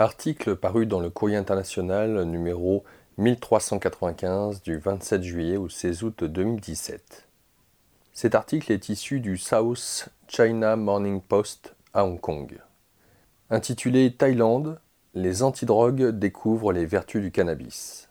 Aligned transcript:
Article 0.00 0.56
paru 0.56 0.86
dans 0.86 0.98
le 0.98 1.10
Courrier 1.10 1.36
international 1.36 2.24
numéro 2.24 2.84
1395 3.18 4.62
du 4.62 4.78
27 4.78 5.22
juillet 5.22 5.56
au 5.58 5.68
16 5.68 6.04
août 6.04 6.24
2017. 6.24 7.28
Cet 8.14 8.34
article 8.34 8.72
est 8.72 8.88
issu 8.88 9.20
du 9.20 9.36
South 9.36 10.08
China 10.26 10.76
Morning 10.76 11.20
Post 11.20 11.74
à 11.92 12.06
Hong 12.06 12.18
Kong. 12.18 12.58
Intitulé 13.50 14.10
Thaïlande, 14.16 14.80
les 15.12 15.42
antidrogues 15.42 16.18
découvrent 16.18 16.72
les 16.72 16.86
vertus 16.86 17.20
du 17.20 17.30
cannabis. 17.30 18.08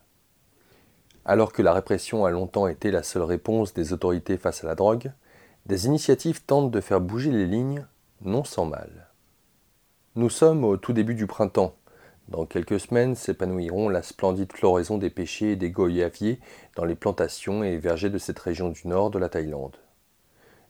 Alors 1.26 1.52
que 1.52 1.64
la 1.64 1.74
répression 1.74 2.24
a 2.24 2.30
longtemps 2.30 2.68
été 2.68 2.92
la 2.92 3.02
seule 3.02 3.24
réponse 3.24 3.74
des 3.74 3.94
autorités 3.94 4.38
face 4.38 4.64
à 4.64 4.68
la 4.68 4.76
drogue, 4.76 5.12
des 5.66 5.88
initiatives 5.88 6.44
tentent 6.46 6.70
de 6.70 6.82
faire 6.82 7.02
bouger 7.02 7.32
les 7.32 7.48
lignes, 7.48 7.88
non 8.22 8.44
sans 8.44 8.66
mal. 8.66 9.10
Nous 10.16 10.30
sommes 10.30 10.66
au 10.66 10.76
tout 10.76 10.92
début 10.92 11.16
du 11.16 11.28
printemps. 11.28 11.76
Dans 12.30 12.46
quelques 12.46 12.80
semaines 12.80 13.16
s'épanouiront 13.16 13.90
la 13.90 14.04
splendide 14.04 14.54
floraison 14.54 15.00
des 15.00 15.10
pêchers 15.10 15.54
et 15.54 15.56
des 15.56 15.72
goyaviers 15.72 16.40
dans 16.76 16.86
les 16.86 16.94
plantations 16.94 17.64
et 17.64 17.78
vergers 17.78 18.12
de 18.12 18.20
cette 18.20 18.38
région 18.38 18.70
du 18.70 18.88
nord 18.88 19.10
de 19.10 19.18
la 19.18 19.30
Thaïlande. 19.30 19.78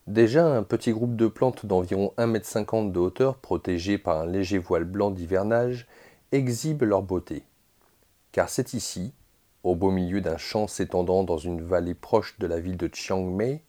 Déjà, 0.08 0.48
un 0.48 0.64
petit 0.64 0.94
groupe 0.94 1.18
de 1.18 1.28
plantes 1.28 1.66
d'environ 1.66 2.14
1,50 2.18 2.86
m 2.86 2.92
de 2.94 3.00
hauteur, 3.00 3.36
protégées 3.36 3.98
par 3.98 4.22
un 4.22 4.26
léger 4.26 4.58
voile 4.58 4.86
blanc 4.86 5.12
d'hivernage, 5.12 5.86
exhibe 6.32 6.84
leur 6.84 7.02
beauté. 7.02 7.44
Car 8.32 8.48
c'est 8.48 8.74
ici, 8.74 9.12
au 9.64 9.76
beau 9.76 9.92
milieu 9.92 10.22
d'un 10.22 10.38
champ 10.38 10.66
s'étendant 10.66 11.26
dans 11.26 11.38
une 11.38 11.62
vallée 11.62 11.94
proche 11.94 12.40
de 12.40 12.48
la 12.48 12.62
ville 12.62 12.78
de 12.78 12.90
Chiang 12.94 13.24
Mai, 13.24 13.64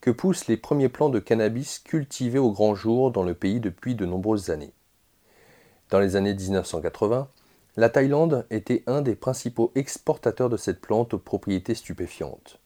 que 0.00 0.10
poussent 0.10 0.48
les 0.48 0.56
premiers 0.56 0.88
plants 0.88 1.10
de 1.10 1.20
cannabis 1.20 1.78
cultivés 1.78 2.40
au 2.40 2.50
grand 2.50 2.74
jour 2.74 3.12
dans 3.12 3.22
le 3.22 3.34
pays 3.34 3.60
depuis 3.60 3.94
de 3.94 4.04
nombreuses 4.04 4.50
années. 4.50 4.72
Dans 5.90 5.98
les 5.98 6.14
années 6.14 6.34
1980, 6.34 7.28
la 7.76 7.88
Thaïlande 7.88 8.46
était 8.50 8.84
un 8.86 9.02
des 9.02 9.16
principaux 9.16 9.72
exportateurs 9.74 10.48
de 10.48 10.56
cette 10.56 10.80
plante 10.80 11.14
aux 11.14 11.18
propriétés 11.18 11.74
stupéfiantes. 11.74 12.60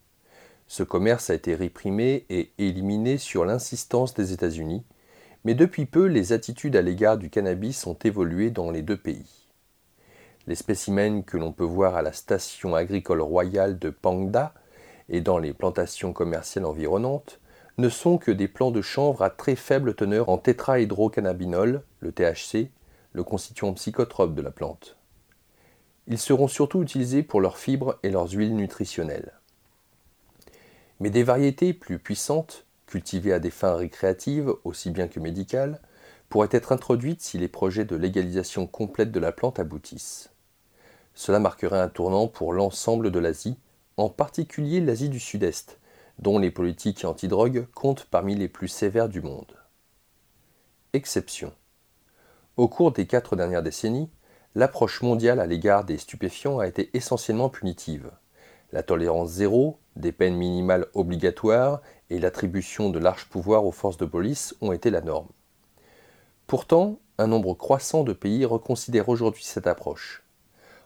Ce 0.66 0.82
commerce 0.82 1.30
a 1.30 1.34
été 1.34 1.54
réprimé 1.54 2.26
et 2.28 2.52
éliminé 2.58 3.16
sur 3.16 3.46
l'insistance 3.46 4.12
des 4.12 4.32
États-Unis, 4.32 4.84
mais 5.44 5.54
depuis 5.54 5.86
peu 5.86 6.04
les 6.04 6.34
attitudes 6.34 6.76
à 6.76 6.82
l'égard 6.82 7.16
du 7.16 7.30
cannabis 7.30 7.86
ont 7.86 7.98
évolué 8.04 8.50
dans 8.50 8.70
les 8.70 8.82
deux 8.82 8.96
pays. 8.96 9.48
Les 10.46 10.54
spécimens 10.54 11.22
que 11.22 11.38
l'on 11.38 11.52
peut 11.52 11.64
voir 11.64 11.96
à 11.96 12.02
la 12.02 12.12
station 12.12 12.74
agricole 12.74 13.22
royale 13.22 13.78
de 13.78 13.88
Pangda 13.88 14.52
et 15.08 15.22
dans 15.22 15.38
les 15.38 15.54
plantations 15.54 16.12
commerciales 16.12 16.66
environnantes 16.66 17.40
ne 17.78 17.88
sont 17.88 18.18
que 18.18 18.30
des 18.30 18.48
plants 18.48 18.70
de 18.70 18.82
chanvre 18.82 19.22
à 19.22 19.30
très 19.30 19.56
faible 19.56 19.94
teneur 19.94 20.28
en 20.28 20.36
tétrahydrocannabinol, 20.36 21.82
le 22.00 22.12
THC, 22.12 22.70
le 23.14 23.24
constituant 23.24 23.72
psychotrope 23.72 24.34
de 24.34 24.42
la 24.42 24.50
plante. 24.50 24.96
Ils 26.06 26.18
seront 26.18 26.48
surtout 26.48 26.82
utilisés 26.82 27.22
pour 27.22 27.40
leurs 27.40 27.56
fibres 27.56 27.98
et 28.02 28.10
leurs 28.10 28.30
huiles 28.32 28.54
nutritionnelles. 28.54 29.32
Mais 31.00 31.10
des 31.10 31.22
variétés 31.22 31.72
plus 31.72 31.98
puissantes, 31.98 32.66
cultivées 32.86 33.32
à 33.32 33.38
des 33.38 33.50
fins 33.50 33.74
récréatives 33.74 34.52
aussi 34.64 34.90
bien 34.90 35.08
que 35.08 35.20
médicales, 35.20 35.80
pourraient 36.28 36.48
être 36.50 36.72
introduites 36.72 37.22
si 37.22 37.38
les 37.38 37.48
projets 37.48 37.84
de 37.84 37.96
légalisation 37.96 38.66
complète 38.66 39.12
de 39.12 39.20
la 39.20 39.32
plante 39.32 39.58
aboutissent. 39.58 40.30
Cela 41.14 41.38
marquerait 41.38 41.80
un 41.80 41.88
tournant 41.88 42.26
pour 42.26 42.52
l'ensemble 42.52 43.10
de 43.10 43.18
l'Asie, 43.20 43.56
en 43.96 44.08
particulier 44.08 44.80
l'Asie 44.80 45.08
du 45.08 45.20
Sud-Est, 45.20 45.78
dont 46.18 46.38
les 46.38 46.50
politiques 46.50 47.04
antidrogue 47.04 47.66
comptent 47.74 48.06
parmi 48.10 48.34
les 48.34 48.48
plus 48.48 48.68
sévères 48.68 49.08
du 49.08 49.22
monde. 49.22 49.56
Exception. 50.92 51.52
Au 52.56 52.68
cours 52.68 52.92
des 52.92 53.06
quatre 53.06 53.34
dernières 53.34 53.64
décennies, 53.64 54.08
l'approche 54.54 55.02
mondiale 55.02 55.40
à 55.40 55.46
l'égard 55.46 55.82
des 55.82 55.98
stupéfiants 55.98 56.60
a 56.60 56.68
été 56.68 56.88
essentiellement 56.94 57.48
punitive. 57.48 58.12
La 58.70 58.84
tolérance 58.84 59.30
zéro, 59.30 59.78
des 59.96 60.12
peines 60.12 60.36
minimales 60.36 60.86
obligatoires 60.94 61.82
et 62.10 62.20
l'attribution 62.20 62.90
de 62.90 63.00
larges 63.00 63.24
pouvoirs 63.24 63.66
aux 63.66 63.72
forces 63.72 63.96
de 63.96 64.04
police 64.04 64.54
ont 64.60 64.70
été 64.70 64.90
la 64.90 65.00
norme. 65.00 65.26
Pourtant, 66.46 67.00
un 67.18 67.26
nombre 67.26 67.54
croissant 67.54 68.04
de 68.04 68.12
pays 68.12 68.44
reconsidèrent 68.44 69.08
aujourd'hui 69.08 69.42
cette 69.42 69.66
approche. 69.66 70.22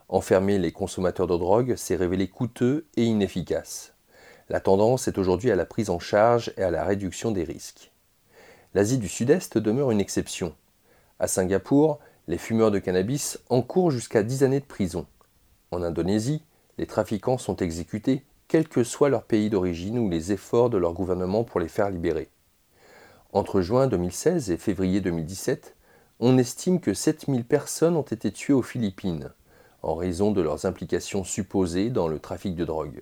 Enfermer 0.07 0.57
les 0.57 0.71
consommateurs 0.71 1.27
de 1.27 1.37
drogue 1.37 1.75
s'est 1.75 1.95
révélé 1.95 2.29
coûteux 2.29 2.87
et 2.97 3.03
inefficace. 3.03 3.93
La 4.49 4.59
tendance 4.59 5.07
est 5.07 5.19
aujourd'hui 5.19 5.51
à 5.51 5.55
la 5.55 5.67
prise 5.67 5.91
en 5.91 5.99
charge 5.99 6.51
et 6.57 6.63
à 6.63 6.71
la 6.71 6.83
réduction 6.83 7.29
des 7.29 7.43
risques. 7.43 7.91
L'Asie 8.73 8.97
du 8.97 9.07
Sud-Est 9.07 9.59
demeure 9.59 9.91
une 9.91 10.01
exception. 10.01 10.55
À 11.19 11.27
Singapour, 11.27 11.99
les 12.29 12.37
fumeurs 12.37 12.71
de 12.71 12.79
cannabis 12.79 13.39
encourent 13.49 13.91
jusqu'à 13.91 14.23
10 14.23 14.43
années 14.43 14.61
de 14.61 14.65
prison. 14.65 15.05
En 15.71 15.83
Indonésie, 15.83 16.43
les 16.77 16.87
trafiquants 16.87 17.37
sont 17.37 17.57
exécutés, 17.57 18.23
quel 18.47 18.69
que 18.69 18.85
soit 18.85 19.09
leur 19.09 19.23
pays 19.23 19.49
d'origine 19.49 19.99
ou 19.99 20.09
les 20.09 20.31
efforts 20.31 20.69
de 20.69 20.77
leur 20.77 20.93
gouvernement 20.93 21.43
pour 21.43 21.59
les 21.59 21.67
faire 21.67 21.89
libérer. 21.89 22.29
Entre 23.33 23.61
juin 23.61 23.87
2016 23.87 24.49
et 24.49 24.57
février 24.57 25.01
2017, 25.01 25.75
on 26.21 26.37
estime 26.37 26.79
que 26.79 26.93
7000 26.93 27.43
personnes 27.43 27.97
ont 27.97 28.01
été 28.01 28.31
tuées 28.31 28.53
aux 28.53 28.61
Philippines, 28.61 29.31
en 29.83 29.95
raison 29.95 30.31
de 30.31 30.41
leurs 30.41 30.65
implications 30.65 31.25
supposées 31.25 31.89
dans 31.89 32.07
le 32.07 32.19
trafic 32.19 32.55
de 32.55 32.65
drogue. 32.65 33.01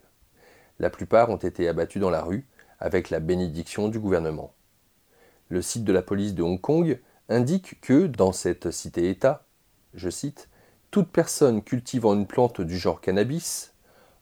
La 0.79 0.89
plupart 0.89 1.29
ont 1.29 1.38
été 1.38 1.67
abattus 1.67 2.01
dans 2.01 2.09
la 2.09 2.23
rue, 2.23 2.47
avec 2.79 3.09
la 3.09 3.19
bénédiction 3.19 3.89
du 3.89 4.00
gouvernement. 4.00 4.53
Le 5.50 5.61
site 5.61 5.83
de 5.83 5.94
la 5.94 6.01
police 6.01 6.33
de 6.33 6.44
Hong 6.44 6.59
Kong 6.59 7.00
indique 7.29 7.81
que, 7.81 8.07
dans 8.07 8.31
cette 8.31 8.71
cité-État, 8.71 9.45
je 9.93 10.09
cite, 10.09 10.49
toute 10.91 11.09
personne 11.09 11.61
cultivant 11.61 12.13
une 12.13 12.27
plante 12.27 12.61
du 12.61 12.77
genre 12.77 13.01
cannabis 13.01 13.73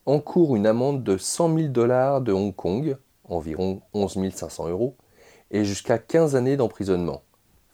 encourt 0.06 0.56
une 0.56 0.68
amende 0.68 1.04
de 1.04 1.18
100 1.18 1.56
000 1.58 1.68
dollars 1.70 2.22
de 2.22 2.32
Hong 2.32 2.56
Kong, 2.56 2.98
environ 3.24 3.82
11 3.94 4.32
500 4.34 4.70
euros, 4.70 4.96
et 5.52 5.66
jusqu'à 5.66 5.98
15 5.98 6.36
années 6.36 6.58
d'emprisonnement. 6.58 7.24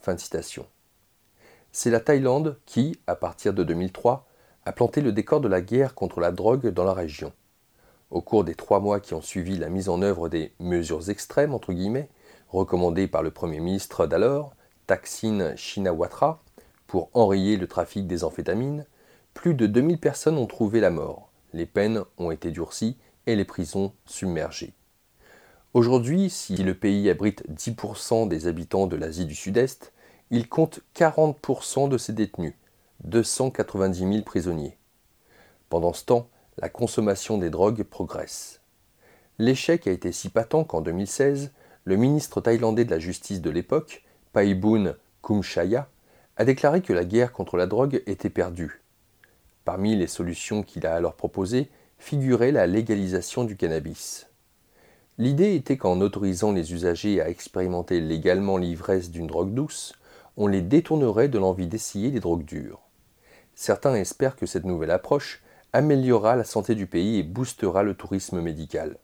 Fin 0.00 0.16
citation. 0.16 0.66
C'est 1.72 1.90
la 1.90 2.00
Thaïlande 2.00 2.58
qui, 2.66 2.98
à 3.06 3.16
partir 3.16 3.54
de 3.54 3.64
2003, 3.64 4.26
a 4.64 4.72
planté 4.72 5.00
le 5.00 5.12
décor 5.12 5.40
de 5.40 5.48
la 5.48 5.60
guerre 5.60 5.94
contre 5.94 6.20
la 6.20 6.32
drogue 6.32 6.68
dans 6.68 6.84
la 6.84 6.92
région. 6.92 7.32
Au 8.10 8.20
cours 8.20 8.44
des 8.44 8.54
trois 8.54 8.80
mois 8.80 9.00
qui 9.00 9.14
ont 9.14 9.22
suivi 9.22 9.56
la 9.56 9.70
mise 9.70 9.88
en 9.88 10.02
œuvre 10.02 10.28
des 10.28 10.52
mesures 10.60 11.08
extrêmes, 11.08 11.54
entre 11.54 11.72
guillemets, 11.72 12.10
recommandées 12.48 13.08
par 13.08 13.22
le 13.22 13.30
Premier 13.30 13.60
ministre 13.60 14.06
d'alors, 14.06 14.54
Thaksin 14.92 15.56
Shinawatra, 15.56 16.42
pour 16.86 17.08
enrayer 17.14 17.56
le 17.56 17.66
trafic 17.66 18.06
des 18.06 18.24
amphétamines, 18.24 18.84
plus 19.32 19.54
de 19.54 19.66
2000 19.66 19.96
personnes 19.96 20.36
ont 20.36 20.46
trouvé 20.46 20.80
la 20.80 20.90
mort. 20.90 21.30
Les 21.54 21.64
peines 21.64 22.02
ont 22.18 22.30
été 22.30 22.50
durcies 22.50 22.98
et 23.26 23.34
les 23.34 23.46
prisons 23.46 23.94
submergées. 24.04 24.74
Aujourd'hui, 25.72 26.28
si 26.28 26.56
le 26.56 26.74
pays 26.74 27.08
abrite 27.08 27.42
10% 27.48 28.28
des 28.28 28.46
habitants 28.46 28.86
de 28.86 28.96
l'Asie 28.96 29.24
du 29.24 29.34
Sud-Est, 29.34 29.94
il 30.30 30.46
compte 30.46 30.80
40% 30.94 31.88
de 31.88 31.96
ses 31.96 32.12
détenus, 32.12 32.52
290 33.04 33.98
000 33.98 34.22
prisonniers. 34.24 34.76
Pendant 35.70 35.94
ce 35.94 36.04
temps, 36.04 36.28
la 36.58 36.68
consommation 36.68 37.38
des 37.38 37.48
drogues 37.48 37.82
progresse. 37.82 38.60
L'échec 39.38 39.86
a 39.86 39.90
été 39.90 40.12
si 40.12 40.28
patent 40.28 40.64
qu'en 40.64 40.82
2016, 40.82 41.50
le 41.86 41.96
ministre 41.96 42.42
thaïlandais 42.42 42.84
de 42.84 42.90
la 42.90 42.98
justice 42.98 43.40
de 43.40 43.48
l'époque, 43.48 44.04
Paiboon 44.32 44.94
Kumchaya, 45.22 45.88
a 46.36 46.44
déclaré 46.44 46.80
que 46.80 46.92
la 46.92 47.04
guerre 47.04 47.32
contre 47.32 47.56
la 47.56 47.66
drogue 47.66 48.02
était 48.06 48.30
perdue. 48.30 48.82
Parmi 49.64 49.94
les 49.94 50.06
solutions 50.06 50.62
qu'il 50.62 50.86
a 50.86 50.94
alors 50.94 51.14
proposées 51.14 51.70
figurait 51.98 52.50
la 52.50 52.66
légalisation 52.66 53.44
du 53.44 53.56
cannabis. 53.56 54.26
L'idée 55.18 55.54
était 55.54 55.76
qu'en 55.76 56.00
autorisant 56.00 56.52
les 56.52 56.72
usagers 56.72 57.20
à 57.20 57.28
expérimenter 57.28 58.00
légalement 58.00 58.56
l'ivresse 58.56 59.10
d'une 59.10 59.26
drogue 59.26 59.52
douce, 59.52 59.92
on 60.38 60.46
les 60.46 60.62
détournerait 60.62 61.28
de 61.28 61.38
l'envie 61.38 61.66
d'essayer 61.66 62.10
les 62.10 62.20
drogues 62.20 62.44
dures. 62.44 62.80
Certains 63.54 63.94
espèrent 63.94 64.36
que 64.36 64.46
cette 64.46 64.64
nouvelle 64.64 64.90
approche 64.90 65.42
améliorera 65.74 66.36
la 66.36 66.44
santé 66.44 66.74
du 66.74 66.86
pays 66.86 67.18
et 67.18 67.22
boostera 67.22 67.82
le 67.82 67.94
tourisme 67.94 68.40
médical. 68.40 68.96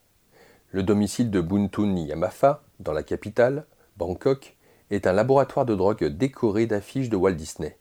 Le 0.71 0.83
domicile 0.83 1.31
de 1.31 1.43
Buntun 1.43 1.95
Yamafa, 1.97 2.63
dans 2.81 2.93
la 2.93 3.03
capitale, 3.03 3.67
Bangkok, 3.99 4.57
est 4.91 5.07
un 5.07 5.13
laboratoire 5.13 5.67
de 5.67 5.75
drogue 5.75 6.05
décoré 6.05 6.67
d'affiches 6.67 7.09
de 7.09 7.17
Walt 7.17 7.33
Disney. 7.33 7.77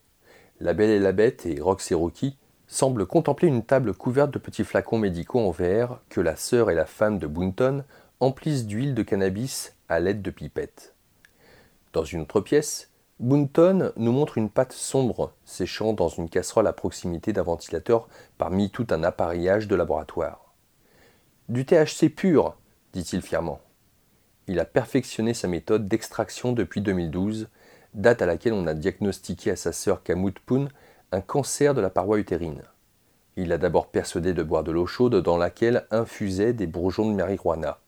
La 0.59 0.73
Belle 0.73 0.89
et 0.89 0.99
la 0.99 1.11
Bête 1.11 1.45
et 1.45 1.59
Roxy 1.61 1.93
Rookie 1.93 2.37
semblent 2.67 3.05
contempler 3.05 3.47
une 3.47 3.63
table 3.63 3.93
couverte 3.93 4.31
de 4.31 4.39
petits 4.39 4.63
flacons 4.63 4.97
médicaux 4.97 5.39
en 5.39 5.51
verre 5.51 5.99
que 6.09 6.21
la 6.21 6.35
sœur 6.35 6.69
et 6.69 6.75
la 6.75 6.85
femme 6.85 7.19
de 7.19 7.27
Bunton 7.27 7.83
emplissent 8.19 8.65
d'huile 8.65 8.95
de 8.95 9.03
cannabis 9.03 9.75
à 9.89 9.99
l'aide 9.99 10.21
de 10.21 10.31
pipettes. 10.31 10.95
Dans 11.93 12.03
une 12.03 12.21
autre 12.21 12.41
pièce, 12.41 12.89
Bunton 13.19 13.93
nous 13.95 14.11
montre 14.11 14.37
une 14.37 14.49
pâte 14.49 14.73
sombre 14.73 15.33
séchant 15.45 15.93
dans 15.93 16.09
une 16.09 16.29
casserole 16.29 16.67
à 16.67 16.73
proximité 16.73 17.33
d'un 17.33 17.43
ventilateur 17.43 18.07
parmi 18.37 18.69
tout 18.69 18.85
un 18.91 19.03
appareillage 19.03 19.67
de 19.67 19.75
laboratoire. 19.75 20.53
Du 21.49 21.65
THC 21.65 22.09
pur, 22.09 22.55
dit-il 22.93 23.21
fièrement. 23.21 23.59
Il 24.47 24.59
a 24.59 24.65
perfectionné 24.65 25.33
sa 25.33 25.47
méthode 25.47 25.87
d'extraction 25.87 26.53
depuis 26.53 26.81
2012, 26.81 27.49
date 27.93 28.21
à 28.21 28.25
laquelle 28.25 28.53
on 28.53 28.67
a 28.67 28.73
diagnostiqué 28.73 29.51
à 29.51 29.55
sa 29.57 29.73
sœur 29.73 30.03
Kamut 30.03 30.39
Poon 30.45 30.69
un 31.11 31.21
cancer 31.21 31.73
de 31.73 31.81
la 31.81 31.89
paroi 31.89 32.17
utérine. 32.19 32.63
Il 33.35 33.51
a 33.51 33.57
d'abord 33.57 33.91
persuadé 33.91 34.33
de 34.33 34.43
boire 34.43 34.63
de 34.63 34.71
l'eau 34.71 34.87
chaude 34.87 35.15
dans 35.21 35.37
laquelle 35.37 35.85
infusaient 35.91 36.53
des 36.53 36.67
bourgeons 36.67 37.09
de 37.09 37.15
marijuana. 37.15 37.79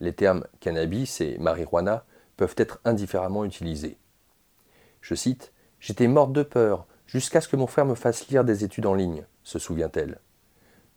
Les 0.00 0.12
termes 0.12 0.44
cannabis 0.60 1.20
et 1.20 1.38
marijuana 1.38 2.04
peuvent 2.36 2.54
être 2.58 2.80
indifféremment 2.84 3.44
utilisés. 3.44 3.96
Je 5.00 5.14
cite 5.14 5.52
J'étais 5.78 6.08
morte 6.08 6.32
de 6.32 6.42
peur, 6.42 6.86
jusqu'à 7.06 7.40
ce 7.40 7.48
que 7.48 7.56
mon 7.56 7.66
frère 7.66 7.86
me 7.86 7.94
fasse 7.94 8.28
lire 8.28 8.44
des 8.44 8.64
études 8.64 8.86
en 8.86 8.94
ligne, 8.94 9.24
se 9.44 9.58
souvient-elle. 9.58 10.18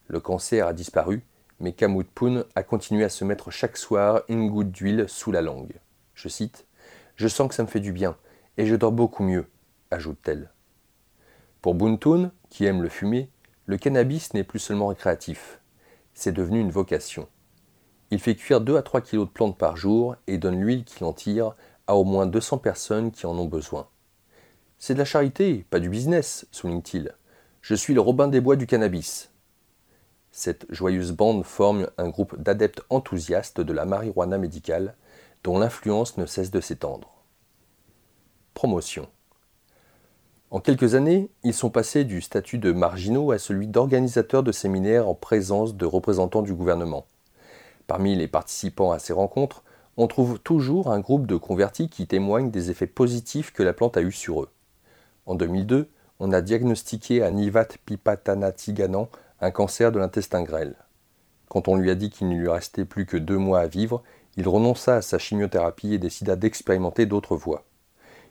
Le 0.08 0.20
cancer 0.20 0.66
a 0.66 0.72
disparu, 0.72 1.24
mais 1.60 1.72
Kamut 1.72 2.08
Poon 2.12 2.44
a 2.54 2.62
continué 2.62 3.04
à 3.04 3.08
se 3.08 3.24
mettre 3.24 3.50
chaque 3.50 3.76
soir 3.76 4.22
une 4.28 4.50
goutte 4.50 4.70
d'huile 4.70 5.04
sous 5.08 5.30
la 5.30 5.42
langue. 5.42 5.74
Je 6.14 6.28
cite 6.28 6.66
Je 7.16 7.28
sens 7.28 7.48
que 7.48 7.54
ça 7.54 7.62
me 7.62 7.68
fait 7.68 7.80
du 7.80 7.92
bien, 7.92 8.16
et 8.56 8.66
je 8.66 8.74
dors 8.74 8.92
beaucoup 8.92 9.22
mieux, 9.22 9.46
ajoute-t-elle. 9.90 10.50
Pour 11.62 11.74
Buntoon, 11.74 12.32
qui 12.48 12.64
aime 12.64 12.82
le 12.82 12.88
fumer, 12.88 13.30
le 13.66 13.76
cannabis 13.76 14.34
n'est 14.34 14.44
plus 14.44 14.58
seulement 14.58 14.88
récréatif, 14.88 15.60
c'est 16.14 16.32
devenu 16.32 16.60
une 16.60 16.70
vocation. 16.70 17.28
Il 18.10 18.18
fait 18.18 18.34
cuire 18.34 18.60
2 18.60 18.76
à 18.76 18.82
3 18.82 19.00
kilos 19.02 19.28
de 19.28 19.32
plantes 19.32 19.56
par 19.56 19.76
jour 19.76 20.16
et 20.26 20.38
donne 20.38 20.60
l'huile 20.60 20.84
qu'il 20.84 21.04
en 21.04 21.12
tire 21.12 21.54
à 21.86 21.96
au 21.96 22.04
moins 22.04 22.26
200 22.26 22.58
personnes 22.58 23.12
qui 23.12 23.26
en 23.26 23.38
ont 23.38 23.46
besoin. 23.46 23.88
C'est 24.78 24.94
de 24.94 24.98
la 24.98 25.04
charité, 25.04 25.64
pas 25.70 25.80
du 25.80 25.88
business, 25.88 26.46
souligne-t-il. 26.50 27.14
Je 27.60 27.74
suis 27.74 27.94
le 27.94 28.00
Robin 28.00 28.28
des 28.28 28.40
Bois 28.40 28.56
du 28.56 28.66
cannabis. 28.66 29.30
Cette 30.32 30.66
joyeuse 30.70 31.12
bande 31.12 31.44
forme 31.44 31.88
un 31.98 32.08
groupe 32.08 32.40
d'adeptes 32.40 32.82
enthousiastes 32.88 33.60
de 33.60 33.72
la 33.72 33.84
marijuana 33.84 34.38
médicale 34.38 34.94
dont 35.42 35.58
l'influence 35.58 36.18
ne 36.18 36.26
cesse 36.26 36.50
de 36.50 36.60
s'étendre. 36.60 37.12
Promotion. 38.54 39.08
En 40.50 40.60
quelques 40.60 40.94
années, 40.94 41.30
ils 41.44 41.54
sont 41.54 41.70
passés 41.70 42.04
du 42.04 42.20
statut 42.20 42.58
de 42.58 42.72
marginaux 42.72 43.30
à 43.30 43.38
celui 43.38 43.66
d'organisateurs 43.66 44.42
de 44.42 44.52
séminaires 44.52 45.08
en 45.08 45.14
présence 45.14 45.76
de 45.76 45.86
représentants 45.86 46.42
du 46.42 46.54
gouvernement. 46.54 47.06
Parmi 47.86 48.14
les 48.16 48.28
participants 48.28 48.92
à 48.92 48.98
ces 48.98 49.12
rencontres, 49.12 49.64
on 49.96 50.06
trouve 50.06 50.38
toujours 50.38 50.92
un 50.92 51.00
groupe 51.00 51.26
de 51.26 51.36
convertis 51.36 51.88
qui 51.88 52.06
témoignent 52.06 52.50
des 52.50 52.70
effets 52.70 52.86
positifs 52.86 53.52
que 53.52 53.62
la 53.62 53.72
plante 53.72 53.96
a 53.96 54.02
eus 54.02 54.12
sur 54.12 54.42
eux. 54.42 54.48
En 55.26 55.34
2002, 55.34 55.88
on 56.18 56.32
a 56.32 56.40
diagnostiqué 56.40 57.22
à 57.22 57.30
Nivat 57.30 57.68
Tiganan 58.56 59.08
un 59.40 59.50
cancer 59.50 59.90
de 59.92 59.98
l'intestin 59.98 60.42
grêle. 60.42 60.76
Quand 61.48 61.68
on 61.68 61.76
lui 61.76 61.90
a 61.90 61.94
dit 61.94 62.10
qu'il 62.10 62.28
ne 62.28 62.36
lui 62.36 62.48
restait 62.48 62.84
plus 62.84 63.06
que 63.06 63.16
deux 63.16 63.38
mois 63.38 63.60
à 63.60 63.66
vivre, 63.66 64.02
il 64.36 64.48
renonça 64.48 64.96
à 64.96 65.02
sa 65.02 65.18
chimiothérapie 65.18 65.94
et 65.94 65.98
décida 65.98 66.36
d'expérimenter 66.36 67.06
d'autres 67.06 67.36
voies. 67.36 67.64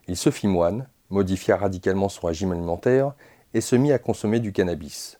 Il 0.07 0.15
se 0.15 0.31
fit 0.31 0.47
moine, 0.47 0.87
modifia 1.09 1.57
radicalement 1.57 2.09
son 2.09 2.27
régime 2.27 2.51
alimentaire 2.51 3.13
et 3.53 3.61
se 3.61 3.75
mit 3.75 3.91
à 3.91 3.99
consommer 3.99 4.39
du 4.39 4.53
cannabis. 4.53 5.19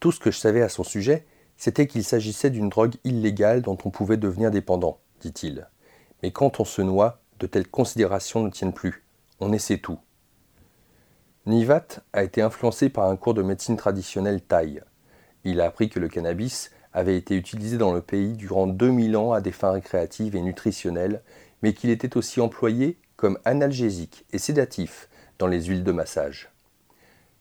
Tout 0.00 0.12
ce 0.12 0.20
que 0.20 0.30
je 0.30 0.38
savais 0.38 0.62
à 0.62 0.68
son 0.68 0.84
sujet, 0.84 1.26
c'était 1.56 1.86
qu'il 1.86 2.04
s'agissait 2.04 2.50
d'une 2.50 2.68
drogue 2.68 2.96
illégale 3.04 3.62
dont 3.62 3.78
on 3.84 3.90
pouvait 3.90 4.16
devenir 4.16 4.50
dépendant, 4.50 4.98
dit-il. 5.20 5.68
Mais 6.22 6.30
quand 6.30 6.60
on 6.60 6.64
se 6.64 6.82
noie, 6.82 7.20
de 7.38 7.46
telles 7.46 7.68
considérations 7.68 8.42
ne 8.42 8.50
tiennent 8.50 8.72
plus. 8.72 9.04
On 9.40 9.52
essaie 9.52 9.78
tout. 9.78 9.98
Nivat 11.46 12.00
a 12.12 12.22
été 12.22 12.40
influencé 12.40 12.88
par 12.88 13.08
un 13.08 13.16
cours 13.16 13.34
de 13.34 13.42
médecine 13.42 13.76
traditionnelle 13.76 14.40
thaï. 14.40 14.82
Il 15.44 15.60
a 15.60 15.66
appris 15.66 15.88
que 15.88 16.00
le 16.00 16.08
cannabis 16.08 16.70
avait 16.92 17.16
été 17.16 17.36
utilisé 17.36 17.76
dans 17.76 17.92
le 17.92 18.00
pays 18.00 18.32
durant 18.32 18.66
2000 18.66 19.16
ans 19.16 19.32
à 19.32 19.40
des 19.40 19.52
fins 19.52 19.72
récréatives 19.72 20.36
et 20.36 20.40
nutritionnelles, 20.40 21.22
mais 21.62 21.72
qu'il 21.74 21.90
était 21.90 22.16
aussi 22.16 22.40
employé 22.40 22.98
comme 23.16 23.38
analgésique 23.44 24.24
et 24.32 24.38
sédatif 24.38 25.08
dans 25.38 25.46
les 25.46 25.64
huiles 25.64 25.84
de 25.84 25.92
massage. 25.92 26.50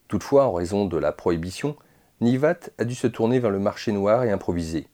Toutefois, 0.08 0.46
en 0.46 0.54
raison 0.54 0.86
de 0.86 0.98
la 0.98 1.12
prohibition, 1.12 1.76
Nivat 2.22 2.70
a 2.78 2.86
dû 2.86 2.96
se 2.96 3.08
tourner 3.08 3.40
vers 3.40 3.52
le 3.52 3.60
marché 3.60 3.92
noir 3.92 4.24
et 4.24 4.32
improviser. 4.32 4.88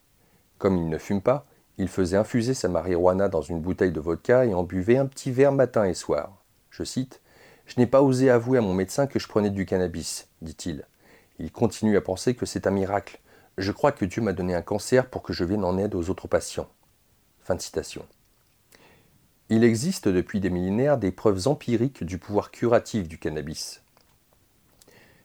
Comme 0.57 0.77
il 0.77 0.89
ne 0.89 0.97
fume 0.97 1.21
pas, 1.21 1.45
il 1.77 1.87
faisait 1.87 2.17
infuser 2.17 2.53
sa 2.53 2.67
marijuana 2.67 3.29
dans 3.29 3.41
une 3.41 3.61
bouteille 3.61 3.91
de 3.91 3.99
vodka 3.99 4.45
et 4.45 4.53
en 4.53 4.63
buvait 4.63 4.97
un 4.97 5.05
petit 5.05 5.31
verre 5.31 5.51
matin 5.51 5.85
et 5.85 5.93
soir. 5.93 6.43
Je 6.69 6.83
cite 6.83 7.21
je 7.69 7.79
n'ai 7.79 7.85
pas 7.85 8.01
osé 8.01 8.31
avouer 8.31 8.57
à 8.57 8.61
mon 8.61 8.73
médecin 8.73 9.05
que 9.05 9.19
je 9.19 9.27
prenais 9.27 9.51
du 9.51 9.67
cannabis, 9.67 10.27
dit-il. 10.41 10.87
Il 11.39 11.51
continue 11.51 11.95
à 11.95 12.01
penser 12.01 12.35
que 12.35 12.45
c'est 12.45 12.67
un 12.67 12.71
miracle. 12.71 13.19
Je 13.57 13.71
crois 13.71 13.93
que 13.93 14.05
Dieu 14.05 14.21
m'a 14.21 14.33
donné 14.33 14.55
un 14.55 14.61
cancer 14.61 15.09
pour 15.09 15.23
que 15.23 15.33
je 15.33 15.45
vienne 15.45 15.63
en 15.63 15.77
aide 15.77 15.95
aux 15.95 16.09
autres 16.09 16.27
patients. 16.27 16.69
Fin 17.41 17.55
de 17.55 17.61
citation. 17.61 18.05
Il 19.49 19.63
existe 19.63 20.07
depuis 20.07 20.41
des 20.41 20.49
millénaires 20.49 20.97
des 20.97 21.11
preuves 21.11 21.47
empiriques 21.47 22.03
du 22.03 22.17
pouvoir 22.17 22.51
curatif 22.51 23.07
du 23.07 23.17
cannabis. 23.17 23.81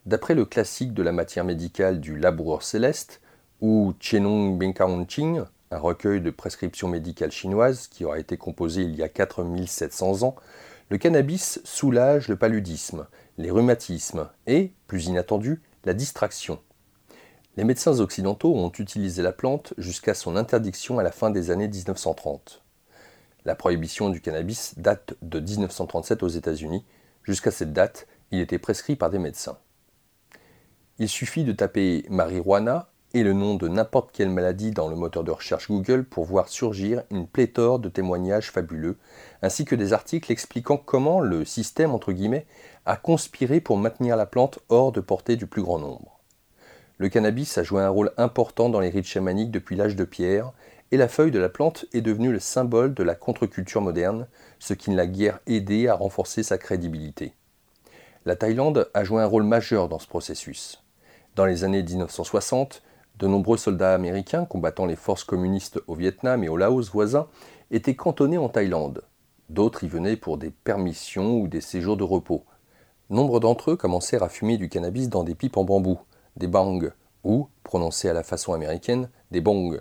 D'après 0.06 0.34
le 0.34 0.44
classique 0.44 0.94
de 0.94 1.02
la 1.02 1.12
matière 1.12 1.44
médicale 1.44 2.00
du 2.00 2.17
laboureur 2.17 2.62
céleste, 2.62 3.20
ou 3.60 3.94
Chenong 4.00 4.58
Benkaonqing, 4.58 5.43
un 5.70 5.78
recueil 5.78 6.20
de 6.20 6.31
prescriptions 6.31 6.88
médicales 6.88 7.32
chinoises 7.32 7.88
qui 7.88 8.05
aura 8.05 8.19
été 8.19 8.37
composé 8.37 8.82
il 8.82 8.94
y 8.94 9.02
a 9.02 9.08
4700 9.08 10.22
ans, 10.22 10.37
le 10.90 10.99
cannabis 10.99 11.60
soulage 11.64 12.28
le 12.28 12.37
paludisme, 12.37 13.06
les 13.38 13.50
rhumatismes 13.50 14.28
et, 14.46 14.72
plus 14.87 15.06
inattendu, 15.06 15.60
la 15.84 15.94
distraction. 15.94 16.60
Les 17.56 17.64
médecins 17.64 18.00
occidentaux 18.00 18.54
ont 18.54 18.72
utilisé 18.78 19.22
la 19.22 19.32
plante 19.32 19.75
jusqu'à 19.78 20.14
son 20.14 20.36
interdiction 20.36 20.98
à 20.98 21.02
la 21.02 21.12
fin 21.12 21.31
des 21.31 21.50
années 21.50 21.69
1930. 21.69 22.62
La 23.44 23.54
prohibition 23.54 24.08
du 24.08 24.20
cannabis 24.20 24.78
date 24.78 25.14
de 25.22 25.38
1937 25.38 26.22
aux 26.22 26.28
États-Unis. 26.28 26.84
Jusqu'à 27.22 27.50
cette 27.50 27.72
date, 27.72 28.06
il 28.31 28.40
était 28.40 28.58
prescrit 28.58 28.96
par 28.96 29.10
des 29.10 29.19
médecins. 29.19 29.58
Il 30.98 31.08
suffit 31.08 31.44
de 31.44 31.52
taper 31.52 32.04
marijuana 32.08 32.88
et 33.14 33.22
le 33.22 33.32
nom 33.32 33.55
de 33.55 33.69
n'importe 33.69 34.11
quelle 34.12 34.28
maladie 34.28 34.72
dans 34.72 34.88
le 34.88 34.96
moteur 34.96 35.22
de 35.22 35.31
recherche 35.31 35.69
Google 35.69 36.05
pour 36.05 36.25
voir 36.25 36.49
surgir 36.49 37.05
une 37.12 37.28
pléthore 37.28 37.78
de 37.78 37.88
témoignages 37.88 38.50
fabuleux, 38.50 38.99
ainsi 39.40 39.64
que 39.64 39.76
des 39.76 39.93
articles 39.93 40.32
expliquant 40.32 40.76
comment 40.76 41.20
le 41.20 41.44
système 41.44 41.93
entre 41.93 42.12
guillemets 42.12 42.44
a 42.87 42.96
conspiré 42.96 43.61
pour 43.61 43.78
maintenir 43.78 44.16
la 44.16 44.26
plante 44.26 44.58
hors 44.69 44.90
de 44.90 45.00
portée 45.00 45.37
du 45.37 45.46
plus 45.46 45.62
grand 45.62 45.78
nombre. 45.78 46.19
Le 46.99 47.08
cannabis 47.08 47.56
a 47.56 47.62
joué 47.62 47.82
un 47.82 47.88
rôle 47.88 48.12
important 48.16 48.69
dans 48.69 48.81
les 48.81 48.90
rites 48.90 49.06
chamaniques 49.06 49.52
depuis 49.52 49.76
l'âge 49.76 49.94
de 49.94 50.05
pierre, 50.05 50.52
et 50.90 50.96
la 50.96 51.08
feuille 51.08 51.31
de 51.31 51.38
la 51.38 51.49
plante 51.49 51.87
est 51.93 52.02
devenue 52.02 52.32
le 52.32 52.40
symbole 52.40 52.94
de 52.94 53.02
la 53.05 53.14
contre-culture 53.14 53.81
moderne, 53.81 54.26
ce 54.58 54.75
qui 54.75 54.90
ne 54.90 54.96
l'a 54.96 55.06
guère 55.06 55.38
aidé 55.46 55.87
à 55.87 55.94
renforcer 55.94 56.43
sa 56.43 56.58
crédibilité. 56.58 57.32
La 58.26 58.34
Thaïlande 58.34 58.90
a 58.93 59.05
joué 59.05 59.22
un 59.22 59.26
rôle 59.26 59.44
majeur 59.44 59.88
dans 59.88 59.99
ce 59.99 60.08
processus. 60.08 60.82
Dans 61.37 61.46
les 61.46 61.64
années 61.64 61.82
1960, 61.82 62.82
de 63.19 63.27
nombreux 63.27 63.56
soldats 63.56 63.94
américains 63.94 64.44
combattant 64.44 64.87
les 64.87 64.97
forces 64.97 65.25
communistes 65.25 65.81
au 65.87 65.94
Vietnam 65.94 66.43
et 66.44 66.49
au 66.49 66.56
Laos 66.56 66.91
voisins 66.91 67.29
étaient 67.71 67.94
cantonnés 67.94 68.39
en 68.39 68.49
Thaïlande. 68.49 69.03
D'autres 69.49 69.85
y 69.85 69.89
venaient 69.89 70.17
pour 70.17 70.39
des 70.39 70.51
permissions 70.51 71.39
ou 71.39 71.49
des 71.49 71.61
séjours 71.61 71.97
de 71.97 72.05
repos. 72.05 72.44
Nombre 73.11 73.41
d'entre 73.41 73.73
eux 73.73 73.77
commencèrent 73.77 74.23
à 74.23 74.29
fumer 74.29 74.56
du 74.56 74.69
cannabis 74.69 75.09
dans 75.09 75.25
des 75.25 75.35
pipes 75.35 75.56
en 75.56 75.65
bambou, 75.65 75.99
des 76.37 76.47
bangs, 76.47 76.91
ou, 77.23 77.49
prononcés 77.63 78.09
à 78.09 78.13
la 78.13 78.23
façon 78.23 78.53
américaine, 78.53 79.11
des 79.31 79.41
bongs. 79.41 79.81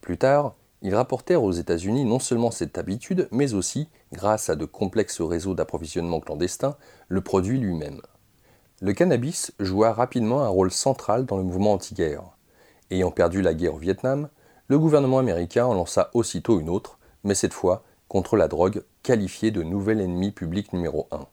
Plus 0.00 0.18
tard, 0.18 0.54
ils 0.82 0.94
rapportèrent 0.94 1.42
aux 1.42 1.52
États-Unis 1.52 2.04
non 2.04 2.18
seulement 2.18 2.50
cette 2.50 2.78
habitude, 2.78 3.28
mais 3.30 3.54
aussi, 3.54 3.88
grâce 4.12 4.50
à 4.50 4.56
de 4.56 4.64
complexes 4.64 5.20
réseaux 5.20 5.54
d'approvisionnement 5.54 6.20
clandestins, 6.20 6.76
le 7.08 7.20
produit 7.20 7.58
lui-même. 7.58 8.00
Le 8.82 8.92
cannabis 8.92 9.52
joua 9.58 9.92
rapidement 9.92 10.42
un 10.42 10.48
rôle 10.48 10.70
central 10.70 11.24
dans 11.24 11.38
le 11.38 11.44
mouvement 11.44 11.72
anti-guerre. 11.72 12.35
Ayant 12.90 13.10
perdu 13.10 13.42
la 13.42 13.54
guerre 13.54 13.74
au 13.74 13.78
Vietnam, 13.78 14.28
le 14.68 14.78
gouvernement 14.78 15.18
américain 15.18 15.66
en 15.66 15.74
lança 15.74 16.10
aussitôt 16.14 16.60
une 16.60 16.68
autre, 16.68 16.98
mais 17.24 17.34
cette 17.34 17.52
fois 17.52 17.84
contre 18.08 18.36
la 18.36 18.46
drogue, 18.46 18.84
qualifiée 19.02 19.50
de 19.50 19.62
nouvel 19.62 20.00
ennemi 20.00 20.30
public 20.30 20.72
numéro 20.72 21.08
1. 21.10 21.26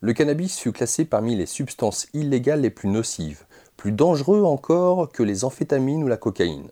Le 0.00 0.12
cannabis 0.12 0.58
fut 0.58 0.72
classé 0.72 1.06
parmi 1.06 1.34
les 1.34 1.46
substances 1.46 2.08
illégales 2.12 2.60
les 2.60 2.70
plus 2.70 2.90
nocives, 2.90 3.46
plus 3.78 3.92
dangereux 3.92 4.42
encore 4.42 5.10
que 5.10 5.22
les 5.22 5.44
amphétamines 5.44 6.04
ou 6.04 6.08
la 6.08 6.18
cocaïne. 6.18 6.70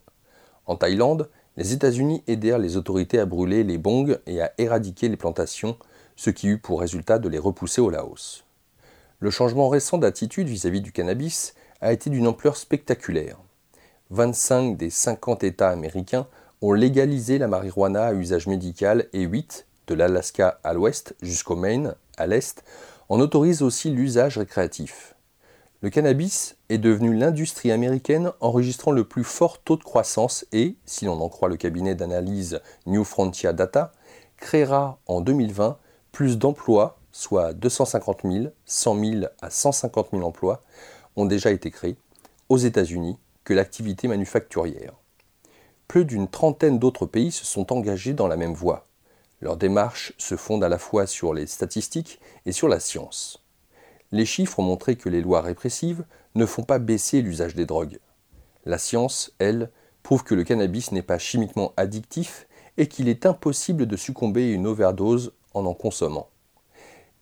En 0.67 0.77
Thaïlande, 0.77 1.31
les 1.57 1.73
États-Unis 1.73 2.23
aidèrent 2.27 2.59
les 2.59 2.77
autorités 2.77 3.19
à 3.19 3.27
brûler 3.27 3.65
les 3.65 3.79
bongs 3.79 4.19
et 4.27 4.43
à 4.43 4.53
éradiquer 4.59 5.09
les 5.09 5.17
plantations, 5.17 5.79
ce 6.17 6.31
qui 6.31 6.49
eut 6.49 6.59
pour 6.59 6.81
résultat 6.81 7.19
de 7.19 7.29
les 7.31 7.39
repousser 7.39 7.81
au 7.81 7.89
Laos. 7.89 8.45
Le 9.21 9.31
changement 9.31 9.71
récent 9.71 9.97
d'attitude 9.97 10.49
vis-à-vis 10.49 10.83
du 10.83 10.93
cannabis 10.93 11.55
a 11.81 11.93
été 11.93 12.11
d'une 12.11 12.27
ampleur 12.27 12.57
spectaculaire. 12.57 13.39
25 14.11 14.77
des 14.77 14.91
50 14.91 15.45
États 15.45 15.71
américains 15.71 16.27
ont 16.61 16.73
légalisé 16.73 17.39
la 17.39 17.49
marijuana 17.49 18.07
à 18.07 18.13
usage 18.13 18.47
médical 18.47 19.07
et 19.13 19.23
8, 19.23 19.67
de 19.87 19.95
l'Alaska 19.95 20.61
à 20.63 20.75
l'ouest 20.75 21.15
jusqu'au 21.23 21.57
Maine 21.57 21.95
à 22.17 22.27
l'est, 22.27 22.63
en 23.09 23.21
autorisent 23.21 23.63
aussi 23.63 23.91
l'usage 23.91 24.39
récréatif. 24.39 25.15
Le 25.81 25.91
cannabis 25.91 26.57
est 26.69 26.79
devenu 26.79 27.15
l'industrie 27.15 27.71
américaine 27.71 28.33
enregistrant 28.41 28.91
le 28.93 29.05
plus 29.05 29.25
fort 29.25 29.59
taux 29.59 29.77
de 29.77 29.85
croissance 29.85 30.47
et, 30.53 30.77
si 30.87 31.05
l'on 31.05 31.21
en 31.21 31.29
croit 31.29 31.49
le 31.49 31.57
cabinet 31.57 31.95
d'analyse 31.95 32.61
New 32.87 33.05
Frontier 33.05 33.53
Data, 33.53 33.93
créera 34.37 34.99
en 35.07 35.21
2020 35.21 35.79
plus 36.13 36.39
d'emplois 36.39 36.99
soit 37.13 37.53
250 37.53 38.23
000, 38.25 38.47
100 38.65 39.05
000 39.05 39.25
à 39.41 39.51
150 39.51 40.09
000 40.13 40.23
emplois, 40.23 40.63
ont 41.17 41.27
déjà 41.27 41.51
été 41.51 41.71
créés 41.71 41.97
aux 42.49 42.59
États-Unis 42.59 43.19
que 43.45 43.53
l'activité 43.53 44.09
manufacturière. 44.09 44.95
Plus 45.89 46.05
d'une 46.05 46.29
trentaine 46.29 46.79
d'autres 46.79 47.07
pays 47.07 47.31
se 47.31 47.45
sont 47.45 47.73
engagés 47.73 48.15
dans 48.15 48.27
la 48.27 48.37
même 48.37 48.55
voie. 48.55 48.87
Leur 49.41 49.57
démarche 49.57 50.15
se 50.17 50.37
fonde 50.37 50.65
à 50.65 50.69
la 50.69 50.79
fois 50.79 51.07
sur 51.07 51.35
les 51.35 51.47
statistiques 51.47 52.21
et 52.47 52.53
sur 52.53 52.69
la 52.69 52.81
science. 52.81 53.45
Les 54.13 54.27
chiffres 54.27 54.61
ont 54.61 54.65
montré 54.65 54.97
que 54.97 55.09
les 55.09 55.21
lois 55.21 55.43
répressives 55.43 56.05
ne 56.35 56.47
font 56.47 56.63
pas 56.63 56.79
baisser 56.79 57.21
l'usage 57.21 57.55
des 57.55 57.67
drogues. 57.67 57.99
La 58.65 58.79
science, 58.79 59.33
elle, 59.39 59.71
prouve 60.03 60.25
que 60.25 60.35
le 60.35 60.45
cannabis 60.45 60.93
n'est 60.93 61.03
pas 61.03 61.19
chimiquement 61.19 61.73
addictif 61.77 62.47
et 62.77 62.89
qu'il 62.89 63.09
est 63.09 63.27
impossible 63.27 63.87
de 63.87 63.97
succomber 63.97 64.51
à 64.51 64.55
une 64.55 64.67
overdose 64.67 65.33
en 65.53 65.67
en 65.67 65.75
consommant. 65.75 66.29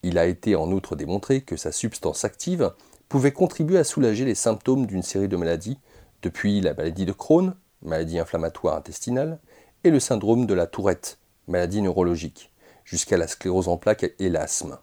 Il 0.02 0.18
a 0.18 0.26
été 0.26 0.56
en 0.56 0.70
outre 0.72 0.96
démontré 0.96 1.42
que 1.42 1.56
sa 1.56 1.72
substance 1.72 2.24
active 2.24 2.72
pouvait 3.08 3.32
contribuer 3.32 3.78
à 3.78 3.84
soulager 3.84 4.24
les 4.24 4.34
symptômes 4.34 4.86
d'une 4.86 5.02
série 5.02 5.28
de 5.28 5.36
maladies, 5.36 5.78
depuis 6.22 6.60
la 6.60 6.74
maladie 6.74 7.04
de 7.04 7.12
Crohn, 7.12 7.54
maladie 7.82 8.18
inflammatoire 8.18 8.76
intestinale, 8.76 9.38
et 9.84 9.90
le 9.90 10.00
syndrome 10.00 10.46
de 10.46 10.54
la 10.54 10.66
tourette, 10.66 11.18
maladie 11.48 11.82
neurologique, 11.82 12.52
jusqu'à 12.84 13.16
la 13.16 13.26
sclérose 13.26 13.68
en 13.68 13.76
plaques 13.76 14.14
et 14.18 14.28
l'asthme. 14.28 14.78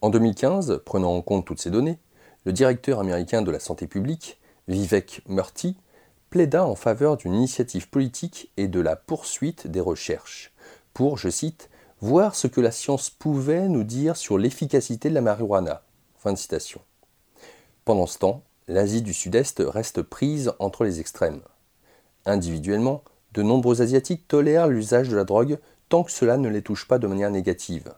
En 0.00 0.10
2015, 0.10 0.82
prenant 0.84 1.14
en 1.14 1.22
compte 1.22 1.46
toutes 1.46 1.60
ces 1.60 1.70
données, 1.70 1.98
le 2.44 2.52
directeur 2.52 3.00
américain 3.00 3.42
de 3.42 3.50
la 3.50 3.60
santé 3.60 3.86
publique, 3.86 4.40
Vivek 4.68 5.22
Murthy, 5.26 5.76
plaida 6.30 6.66
en 6.66 6.74
faveur 6.74 7.16
d'une 7.16 7.34
initiative 7.34 7.88
politique 7.88 8.52
et 8.56 8.68
de 8.68 8.80
la 8.80 8.96
poursuite 8.96 9.66
des 9.66 9.80
recherches, 9.80 10.52
pour, 10.92 11.16
je 11.18 11.28
cite, 11.30 11.70
voir 12.00 12.34
ce 12.34 12.46
que 12.46 12.60
la 12.60 12.70
science 12.70 13.10
pouvait 13.10 13.68
nous 13.68 13.84
dire 13.84 14.16
sur 14.16 14.38
l'efficacité 14.38 15.08
de 15.08 15.14
la 15.14 15.20
marijuana. 15.20 15.82
Fin 16.18 16.32
de 16.32 16.38
citation. 16.38 16.80
Pendant 17.84 18.06
ce 18.06 18.18
temps, 18.18 18.42
l'Asie 18.68 19.00
du 19.00 19.14
Sud-Est 19.14 19.62
reste 19.66 20.02
prise 20.02 20.52
entre 20.58 20.84
les 20.84 21.00
extrêmes. 21.00 21.40
Individuellement, 22.26 23.02
de 23.32 23.42
nombreux 23.42 23.80
Asiatiques 23.80 24.28
tolèrent 24.28 24.68
l'usage 24.68 25.08
de 25.08 25.16
la 25.16 25.24
drogue 25.24 25.58
tant 25.88 26.04
que 26.04 26.12
cela 26.12 26.36
ne 26.36 26.50
les 26.50 26.60
touche 26.60 26.86
pas 26.86 26.98
de 26.98 27.06
manière 27.06 27.30
négative. 27.30 27.94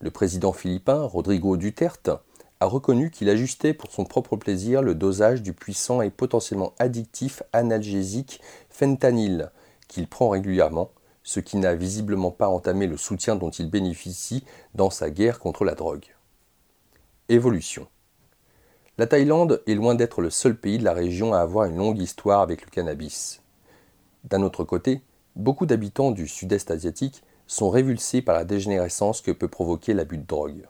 Le 0.00 0.10
président 0.10 0.52
philippin 0.52 1.04
Rodrigo 1.04 1.56
Duterte 1.56 2.10
a 2.58 2.66
reconnu 2.66 3.10
qu'il 3.10 3.28
ajustait 3.28 3.72
pour 3.72 3.92
son 3.92 4.04
propre 4.04 4.36
plaisir 4.36 4.82
le 4.82 4.96
dosage 4.96 5.42
du 5.42 5.52
puissant 5.52 6.02
et 6.02 6.10
potentiellement 6.10 6.74
addictif 6.78 7.42
analgésique 7.52 8.40
fentanyl 8.68 9.50
qu'il 9.86 10.08
prend 10.08 10.28
régulièrement, 10.28 10.90
ce 11.22 11.38
qui 11.38 11.56
n'a 11.56 11.74
visiblement 11.74 12.32
pas 12.32 12.48
entamé 12.48 12.86
le 12.86 12.96
soutien 12.96 13.36
dont 13.36 13.50
il 13.50 13.70
bénéficie 13.70 14.44
dans 14.74 14.90
sa 14.90 15.10
guerre 15.10 15.38
contre 15.38 15.64
la 15.64 15.74
drogue. 15.74 16.06
Évolution. 17.28 17.86
La 19.00 19.06
Thaïlande 19.06 19.62
est 19.66 19.72
loin 19.72 19.94
d'être 19.94 20.20
le 20.20 20.28
seul 20.28 20.54
pays 20.54 20.76
de 20.76 20.84
la 20.84 20.92
région 20.92 21.32
à 21.32 21.38
avoir 21.38 21.64
une 21.64 21.78
longue 21.78 22.02
histoire 22.02 22.42
avec 22.42 22.66
le 22.66 22.70
cannabis. 22.70 23.40
D'un 24.24 24.42
autre 24.42 24.62
côté, 24.62 25.00
beaucoup 25.36 25.64
d'habitants 25.64 26.10
du 26.10 26.28
sud-est 26.28 26.70
asiatique 26.70 27.22
sont 27.46 27.70
révulsés 27.70 28.20
par 28.20 28.34
la 28.34 28.44
dégénérescence 28.44 29.22
que 29.22 29.30
peut 29.30 29.48
provoquer 29.48 29.94
l'abus 29.94 30.18
de 30.18 30.26
drogue. 30.26 30.66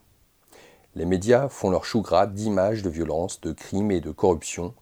Les 0.94 1.06
médias 1.06 1.49
font 1.49 1.70
leur 1.70 1.84
chou 1.84 2.02
gras 2.02 2.28
d'images 2.28 2.84
de 2.84 2.88
violence, 2.88 3.40
de 3.40 3.50
crimes 3.50 3.90
et 3.90 4.00
de 4.00 4.12
corruption, 4.12 4.75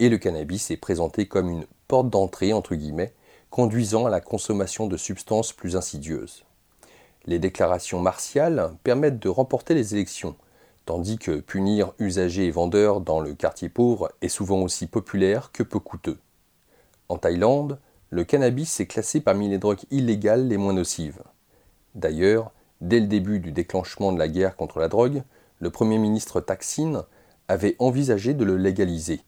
et 0.00 0.08
le 0.08 0.18
cannabis 0.18 0.72
est 0.72 0.76
présenté 0.76 1.28
comme 1.28 1.48
une 1.48 1.66
porte 1.86 2.10
d'entrée, 2.10 2.52
entre 2.52 2.74
guillemets, 2.74 3.14
conduisant 3.50 4.06
à 4.06 4.10
la 4.10 4.20
consommation 4.20 4.88
de 4.88 4.96
substances 4.96 5.52
plus 5.52 5.76
insidieuses. 5.76 6.44
Les 7.24 7.38
déclarations 7.38 8.00
martiales 8.00 8.72
permettent 8.82 9.20
de 9.20 9.28
remporter 9.28 9.74
les 9.74 9.94
élections, 9.94 10.34
tandis 10.86 11.18
que 11.18 11.40
punir 11.40 11.92
usagers 11.98 12.46
et 12.46 12.50
vendeurs 12.50 13.00
dans 13.00 13.20
le 13.20 13.34
quartier 13.34 13.68
pauvre 13.68 14.12
est 14.22 14.28
souvent 14.28 14.62
aussi 14.62 14.86
populaire 14.86 15.50
que 15.52 15.62
peu 15.62 15.80
coûteux. 15.80 16.18
En 17.08 17.18
Thaïlande, 17.18 17.78
le 18.10 18.24
cannabis 18.24 18.80
est 18.80 18.86
classé 18.86 19.20
parmi 19.20 19.48
les 19.48 19.58
drogues 19.58 19.84
illégales 19.90 20.46
les 20.46 20.56
moins 20.56 20.72
nocives. 20.72 21.22
D'ailleurs, 21.96 22.52
dès 22.80 23.00
le 23.00 23.08
début 23.08 23.40
du 23.40 23.50
déclenchement 23.52 24.12
de 24.12 24.18
la 24.18 24.28
guerre 24.28 24.56
contre 24.56 24.78
la 24.78 24.88
drogue, 24.88 25.22
le 25.58 25.70
Premier 25.70 25.98
ministre 25.98 26.40
Thaksin 26.40 27.04
avait 27.48 27.76
envisagé 27.80 28.32
de 28.32 28.44
le 28.44 28.56
légaliser, 28.56 29.22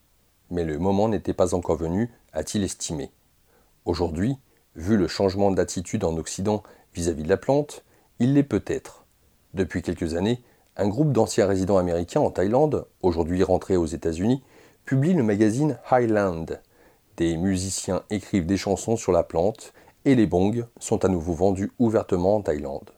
mais 0.51 0.65
le 0.65 0.79
moment 0.79 1.09
n'était 1.09 1.35
pas 1.35 1.55
encore 1.55 1.77
venu, 1.77 2.11
a-t-il 2.33 2.63
estimé. 2.63 3.11
Aujourd'hui, 3.85 4.37
vu 4.77 4.97
le 4.97 5.09
changement 5.09 5.51
d'attitude 5.51 6.05
en 6.05 6.17
Occident 6.19 6.63
vis-à-vis 6.95 7.25
de 7.25 7.29
la 7.29 7.37
plante, 7.37 7.85
il 8.21 8.35
l'est 8.35 8.43
peut-être. 8.45 9.07
Depuis 9.55 9.83
quelques 9.83 10.15
années, 10.15 10.41
un 10.79 10.89
groupe 10.89 11.13
d'anciens 11.13 11.47
résidents 11.47 11.77
américains 11.77 12.21
en 12.21 12.31
Thaïlande, 12.31 12.87
aujourd'hui 13.03 13.43
rentrés 13.43 13.77
aux 13.77 13.87
États-Unis, 13.87 14.43
publie 14.85 15.13
le 15.13 15.25
magazine 15.25 15.77
Highland. 15.91 16.61
Des 17.17 17.37
musiciens 17.37 18.05
écrivent 18.11 18.47
des 18.47 18.57
chansons 18.57 18.97
sur 18.97 19.11
la 19.11 19.25
plante 19.25 19.73
et 20.05 20.15
les 20.15 20.27
bongs 20.27 20.65
sont 20.79 21.05
à 21.05 21.09
nouveau 21.09 21.35
vendus 21.35 21.73
ouvertement 21.81 22.37
en 22.37 22.43
Thaïlande. 22.43 22.93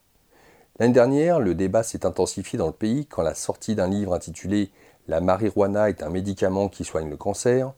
L'année 0.78 0.92
dernière, 0.92 1.40
le 1.40 1.54
débat 1.54 1.82
s'est 1.82 2.04
intensifié 2.04 2.58
dans 2.58 2.66
le 2.66 2.72
pays 2.72 3.06
quand 3.06 3.22
la 3.22 3.34
sortie 3.34 3.75
d'un 3.75 3.88
livre 3.88 4.14
intitulé 4.14 4.70
La 5.08 5.20
marijuana 5.20 5.88
est 5.88 6.02
un 6.02 6.10
médicament 6.10 6.68
qui 6.68 6.84
soigne 6.84 7.08
le 7.08 7.16
cancer 7.16 7.72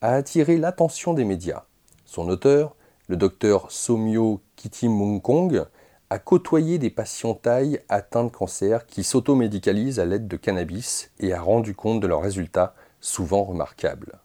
a 0.00 0.14
attiré 0.14 0.56
l'attention 0.56 1.14
des 1.14 1.24
médias. 1.24 1.62
Son 2.04 2.28
auteur, 2.28 2.74
le 3.06 3.16
docteur 3.16 3.70
Somyo 3.70 4.40
Kitimungkong, 4.56 5.64
a 6.12 6.18
côtoyé 6.18 6.78
des 6.78 6.90
patients 6.90 7.34
thaïs 7.34 7.80
atteints 7.88 8.24
de 8.24 8.28
cancer 8.28 8.86
qui 8.86 9.02
s'automédicalisent 9.02 9.98
à 9.98 10.04
l'aide 10.04 10.28
de 10.28 10.36
cannabis 10.36 11.10
et 11.18 11.32
a 11.32 11.40
rendu 11.40 11.74
compte 11.74 12.00
de 12.00 12.06
leurs 12.06 12.20
résultats 12.20 12.74
souvent 13.00 13.44
remarquables. 13.44 14.20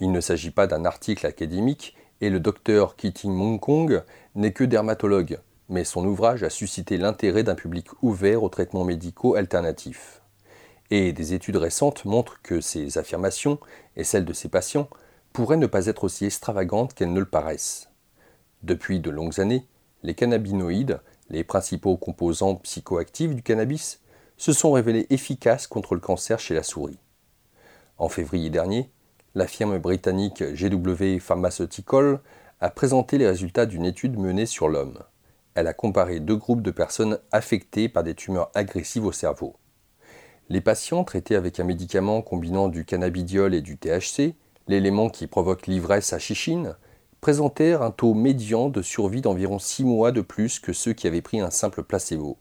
Il 0.00 0.12
ne 0.12 0.20
s'agit 0.22 0.50
pas 0.50 0.66
d'un 0.66 0.86
article 0.86 1.26
académique 1.26 1.94
et 2.22 2.30
le 2.30 2.40
docteur 2.40 2.96
Kitimungkong 2.96 4.02
n'est 4.34 4.52
que 4.52 4.64
dermatologue 4.64 5.40
mais 5.68 5.84
son 5.84 6.04
ouvrage 6.04 6.42
a 6.42 6.50
suscité 6.50 6.96
l'intérêt 6.96 7.44
d'un 7.44 7.54
public 7.54 7.86
ouvert 8.02 8.42
aux 8.42 8.48
traitements 8.48 8.84
médicaux 8.84 9.36
alternatifs. 9.36 10.20
Et 10.90 11.12
des 11.12 11.34
études 11.34 11.56
récentes 11.56 12.04
montrent 12.04 12.42
que 12.42 12.60
ces 12.60 12.98
affirmations, 12.98 13.60
et 13.94 14.02
celles 14.02 14.24
de 14.24 14.32
ses 14.32 14.48
patients, 14.48 14.88
pourraient 15.32 15.56
ne 15.56 15.68
pas 15.68 15.86
être 15.86 16.02
aussi 16.02 16.24
extravagantes 16.24 16.94
qu'elles 16.94 17.12
ne 17.12 17.20
le 17.20 17.26
paraissent. 17.26 17.88
Depuis 18.64 18.98
de 18.98 19.10
longues 19.10 19.38
années, 19.38 19.64
les 20.02 20.14
cannabinoïdes, 20.14 21.00
les 21.28 21.44
principaux 21.44 21.96
composants 21.96 22.56
psychoactifs 22.56 23.34
du 23.34 23.42
cannabis, 23.42 24.00
se 24.36 24.52
sont 24.52 24.72
révélés 24.72 25.06
efficaces 25.10 25.66
contre 25.66 25.94
le 25.94 26.00
cancer 26.00 26.38
chez 26.38 26.54
la 26.54 26.62
souris. 26.62 26.98
En 27.98 28.08
février 28.08 28.50
dernier, 28.50 28.90
la 29.34 29.46
firme 29.46 29.78
britannique 29.78 30.42
GW 30.42 31.18
Pharmaceutical 31.20 32.20
a 32.60 32.70
présenté 32.70 33.18
les 33.18 33.26
résultats 33.26 33.66
d'une 33.66 33.84
étude 33.84 34.18
menée 34.18 34.46
sur 34.46 34.68
l'homme 34.68 34.98
elle 35.54 35.66
a 35.66 35.74
comparé 35.74 36.20
deux 36.20 36.36
groupes 36.36 36.62
de 36.62 36.70
personnes 36.70 37.18
affectées 37.32 37.88
par 37.88 38.02
des 38.02 38.14
tumeurs 38.14 38.50
agressives 38.54 39.04
au 39.04 39.12
cerveau. 39.12 39.56
Les 40.48 40.60
patients 40.60 41.04
traités 41.04 41.36
avec 41.36 41.60
un 41.60 41.64
médicament 41.64 42.22
combinant 42.22 42.68
du 42.68 42.84
cannabidiol 42.84 43.54
et 43.54 43.60
du 43.60 43.76
THC, 43.76 44.34
l'élément 44.68 45.08
qui 45.08 45.26
provoque 45.26 45.66
l'ivresse 45.66 46.12
à 46.12 46.18
chichine, 46.18 46.76
présentèrent 47.20 47.82
un 47.82 47.90
taux 47.90 48.14
médian 48.14 48.68
de 48.68 48.82
survie 48.82 49.20
d'environ 49.20 49.58
6 49.58 49.84
mois 49.84 50.12
de 50.12 50.20
plus 50.20 50.58
que 50.58 50.72
ceux 50.72 50.92
qui 50.92 51.06
avaient 51.06 51.22
pris 51.22 51.40
un 51.40 51.50
simple 51.50 51.82
placebo. 51.82 52.38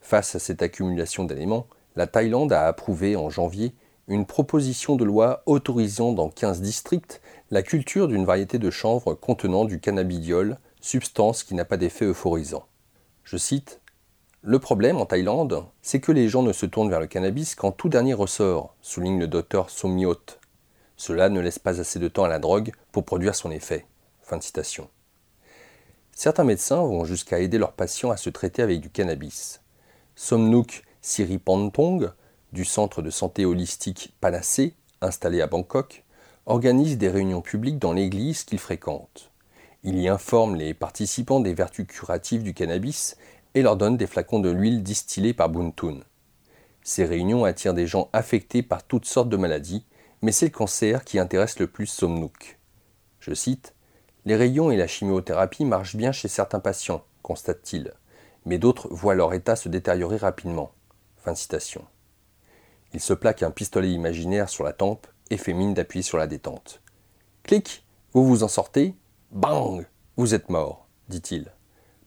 Face 0.00 0.34
à 0.34 0.38
cette 0.38 0.62
accumulation 0.62 1.24
d'éléments, 1.24 1.66
la 1.96 2.06
Thaïlande 2.06 2.52
a 2.52 2.66
approuvé 2.66 3.16
en 3.16 3.30
janvier 3.30 3.74
une 4.08 4.24
proposition 4.24 4.96
de 4.96 5.04
loi 5.04 5.42
autorisant 5.46 6.12
dans 6.12 6.30
15 6.30 6.62
districts 6.62 7.20
la 7.50 7.62
culture 7.62 8.08
d'une 8.08 8.24
variété 8.24 8.58
de 8.58 8.70
chanvre 8.70 9.14
contenant 9.14 9.64
du 9.64 9.80
cannabidiol 9.80 10.58
substance 10.80 11.42
qui 11.42 11.54
n'a 11.54 11.64
pas 11.64 11.76
d'effet 11.76 12.06
euphorisant. 12.06 12.66
Je 13.24 13.36
cite 13.36 13.80
Le 14.40 14.58
problème 14.58 14.96
en 14.96 15.06
Thaïlande, 15.06 15.64
c'est 15.82 16.00
que 16.00 16.12
les 16.12 16.28
gens 16.28 16.42
ne 16.42 16.52
se 16.52 16.66
tournent 16.66 16.90
vers 16.90 17.00
le 17.00 17.06
cannabis 17.06 17.54
qu'en 17.54 17.72
tout 17.72 17.88
dernier 17.88 18.14
ressort, 18.14 18.74
souligne 18.80 19.18
le 19.18 19.28
docteur 19.28 19.68
Somyot. 19.68 20.38
Cela 20.96 21.28
ne 21.28 21.40
laisse 21.40 21.58
pas 21.58 21.80
assez 21.80 21.98
de 21.98 22.08
temps 22.08 22.24
à 22.24 22.28
la 22.28 22.38
drogue 22.38 22.72
pour 22.98 23.04
produire 23.04 23.36
son 23.36 23.52
effet. 23.52 23.86
Certains 26.10 26.42
médecins 26.42 26.82
vont 26.82 27.04
jusqu'à 27.04 27.38
aider 27.38 27.56
leurs 27.56 27.74
patients 27.74 28.10
à 28.10 28.16
se 28.16 28.28
traiter 28.28 28.60
avec 28.60 28.80
du 28.80 28.90
cannabis. 28.90 29.60
Somnook 30.16 30.82
Siripantong, 31.00 32.10
du 32.52 32.64
centre 32.64 33.00
de 33.00 33.10
santé 33.10 33.44
holistique 33.44 34.16
Panacé, 34.20 34.74
installé 35.00 35.40
à 35.42 35.46
Bangkok, 35.46 36.02
organise 36.46 36.98
des 36.98 37.08
réunions 37.08 37.40
publiques 37.40 37.78
dans 37.78 37.92
l'église 37.92 38.42
qu'il 38.42 38.58
fréquente. 38.58 39.30
Il 39.84 39.96
y 39.96 40.08
informe 40.08 40.56
les 40.56 40.74
participants 40.74 41.38
des 41.38 41.54
vertus 41.54 41.86
curatives 41.86 42.42
du 42.42 42.52
cannabis 42.52 43.16
et 43.54 43.62
leur 43.62 43.76
donne 43.76 43.96
des 43.96 44.08
flacons 44.08 44.40
de 44.40 44.50
l'huile 44.50 44.82
distillée 44.82 45.34
par 45.34 45.50
Buntun. 45.50 46.00
Ces 46.82 47.04
réunions 47.04 47.44
attirent 47.44 47.74
des 47.74 47.86
gens 47.86 48.08
affectés 48.12 48.64
par 48.64 48.82
toutes 48.82 49.06
sortes 49.06 49.28
de 49.28 49.36
maladies, 49.36 49.84
mais 50.20 50.32
c'est 50.32 50.46
le 50.46 50.50
cancer 50.50 51.04
qui 51.04 51.20
intéresse 51.20 51.60
le 51.60 51.68
plus 51.68 51.86
Somnook. 51.86 52.57
Je 53.28 53.34
cite 53.34 53.74
Les 54.24 54.36
rayons 54.36 54.70
et 54.70 54.78
la 54.78 54.86
chimiothérapie 54.86 55.66
marchent 55.66 55.96
bien 55.96 56.12
chez 56.12 56.28
certains 56.28 56.60
patients, 56.60 57.04
constate-t-il, 57.22 57.92
mais 58.46 58.56
d'autres 58.56 58.88
voient 58.90 59.14
leur 59.14 59.34
état 59.34 59.54
se 59.54 59.68
détériorer 59.68 60.16
rapidement. 60.16 60.72
Fin 61.18 61.32
de 61.32 61.36
citation. 61.36 61.84
Il 62.94 63.00
se 63.00 63.12
plaque 63.12 63.42
un 63.42 63.50
pistolet 63.50 63.90
imaginaire 63.90 64.48
sur 64.48 64.64
la 64.64 64.72
tempe 64.72 65.06
et 65.28 65.36
fait 65.36 65.52
mine 65.52 65.74
d'appuyer 65.74 66.02
sur 66.02 66.16
la 66.16 66.26
détente. 66.26 66.80
Clic, 67.42 67.84
vous 68.14 68.24
vous 68.24 68.44
en 68.44 68.48
sortez, 68.48 68.94
bang, 69.30 69.84
vous 70.16 70.32
êtes 70.32 70.48
mort, 70.48 70.86
dit-il. 71.10 71.52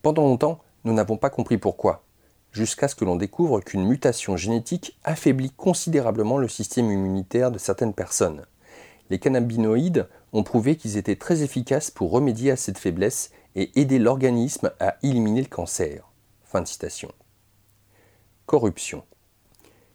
Pendant 0.02 0.24
longtemps, 0.24 0.64
nous 0.86 0.94
n'avons 0.94 1.18
pas 1.18 1.30
compris 1.30 1.60
pourquoi, 1.60 2.04
jusqu'à 2.52 2.88
ce 2.88 2.96
que 2.96 3.06
l'on 3.06 3.16
découvre 3.16 3.60
qu'une 3.60 3.86
mutation 3.86 4.38
génétique 4.38 4.98
affaiblit 5.04 5.52
considérablement 5.52 6.40
le 6.40 6.48
système 6.48 6.90
immunitaire 6.90 7.52
de 7.52 7.60
certaines 7.60 7.94
personnes. 7.94 8.44
Les 9.12 9.20
cannabinoïdes 9.20 10.08
ont 10.34 10.44
prouvé 10.44 10.76
qu'ils 10.76 10.98
étaient 10.98 11.16
très 11.16 11.44
efficaces 11.44 11.92
pour 11.92 12.12
remédier 12.12 12.52
à 12.52 12.56
cette 12.56 12.78
faiblesse 12.78 13.32
et 13.56 13.72
aider 13.80 14.00
l'organisme 14.00 14.72
à 14.80 14.96
éliminer 15.04 15.42
le 15.42 15.48
cancer. 15.48 16.10
Corruption. 18.46 19.04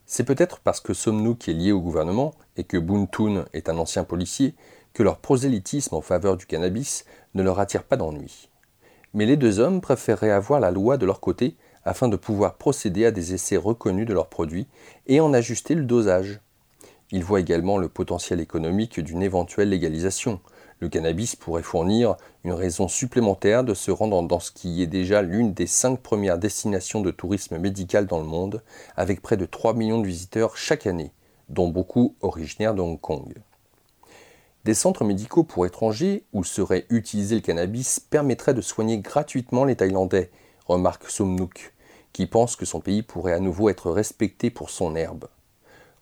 C'est 0.06 0.24
peut-être 0.24 0.60
parce 0.60 0.80
que 0.80 0.94
Somnouk 0.94 1.48
est 1.48 1.52
lié 1.52 1.72
au 1.72 1.80
gouvernement 1.80 2.34
et 2.56 2.64
que 2.64 2.76
Buntoon 2.76 3.44
est 3.52 3.68
un 3.68 3.76
ancien 3.76 4.04
policier 4.04 4.54
que 4.92 5.02
leur 5.02 5.18
prosélytisme 5.18 5.94
en 5.94 6.00
faveur 6.00 6.36
du 6.36 6.46
cannabis 6.46 7.04
ne 7.34 7.42
leur 7.42 7.58
attire 7.58 7.82
pas 7.82 7.96
d'ennui. 7.96 8.48
Mais 9.14 9.26
les 9.26 9.36
deux 9.36 9.58
hommes 9.58 9.80
préféreraient 9.80 10.30
avoir 10.30 10.60
la 10.60 10.70
loi 10.70 10.96
de 10.96 11.06
leur 11.06 11.20
côté 11.20 11.56
afin 11.84 12.08
de 12.08 12.16
pouvoir 12.16 12.56
procéder 12.56 13.04
à 13.04 13.10
des 13.10 13.34
essais 13.34 13.56
reconnus 13.56 14.06
de 14.06 14.12
leurs 14.14 14.28
produits 14.28 14.68
et 15.06 15.20
en 15.20 15.32
ajuster 15.32 15.74
le 15.74 15.84
dosage. 15.84 16.40
Ils 17.10 17.24
voient 17.24 17.40
également 17.40 17.78
le 17.78 17.88
potentiel 17.88 18.40
économique 18.40 19.00
d'une 19.00 19.22
éventuelle 19.22 19.70
légalisation, 19.70 20.40
le 20.78 20.90
cannabis 20.90 21.36
pourrait 21.36 21.62
fournir 21.62 22.16
une 22.44 22.52
raison 22.52 22.86
supplémentaire 22.86 23.64
de 23.64 23.72
se 23.72 23.90
rendre 23.90 24.22
dans 24.22 24.40
ce 24.40 24.50
qui 24.50 24.82
est 24.82 24.86
déjà 24.86 25.22
l'une 25.22 25.54
des 25.54 25.66
cinq 25.66 26.00
premières 26.00 26.38
destinations 26.38 27.00
de 27.00 27.10
tourisme 27.10 27.56
médical 27.56 28.06
dans 28.06 28.18
le 28.18 28.26
monde, 28.26 28.62
avec 28.94 29.22
près 29.22 29.38
de 29.38 29.46
3 29.46 29.72
millions 29.72 30.00
de 30.00 30.06
visiteurs 30.06 30.58
chaque 30.58 30.86
année, 30.86 31.12
dont 31.48 31.68
beaucoup 31.68 32.14
originaires 32.20 32.74
de 32.74 32.82
Hong 32.82 33.00
Kong. 33.00 33.34
Des 34.64 34.74
centres 34.74 35.04
médicaux 35.04 35.44
pour 35.44 35.64
étrangers 35.64 36.24
où 36.34 36.44
serait 36.44 36.86
utilisé 36.90 37.36
le 37.36 37.40
cannabis 37.40 37.98
permettraient 37.98 38.52
de 38.52 38.60
soigner 38.60 38.98
gratuitement 38.98 39.64
les 39.64 39.76
Thaïlandais, 39.76 40.30
remarque 40.66 41.08
Somnouk, 41.08 41.72
qui 42.12 42.26
pense 42.26 42.54
que 42.54 42.66
son 42.66 42.80
pays 42.80 43.02
pourrait 43.02 43.32
à 43.32 43.40
nouveau 43.40 43.70
être 43.70 43.90
respecté 43.90 44.50
pour 44.50 44.68
son 44.68 44.94
herbe. 44.94 45.28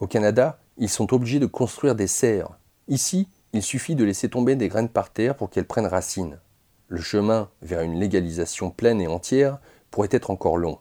Au 0.00 0.08
Canada, 0.08 0.58
ils 0.78 0.88
sont 0.88 1.12
obligés 1.14 1.38
de 1.38 1.46
construire 1.46 1.94
des 1.94 2.06
serres. 2.06 2.50
Ici, 2.88 3.28
il 3.52 3.62
suffit 3.62 3.94
de 3.94 4.04
laisser 4.04 4.28
tomber 4.28 4.56
des 4.56 4.68
graines 4.68 4.88
par 4.88 5.12
terre 5.12 5.36
pour 5.36 5.50
qu'elles 5.50 5.66
prennent 5.66 5.86
racine. 5.86 6.40
Le 6.88 7.00
chemin 7.00 7.48
vers 7.62 7.80
une 7.80 7.98
légalisation 7.98 8.70
pleine 8.70 9.00
et 9.00 9.06
entière 9.06 9.58
pourrait 9.90 10.08
être 10.10 10.30
encore 10.30 10.56
long. 10.56 10.78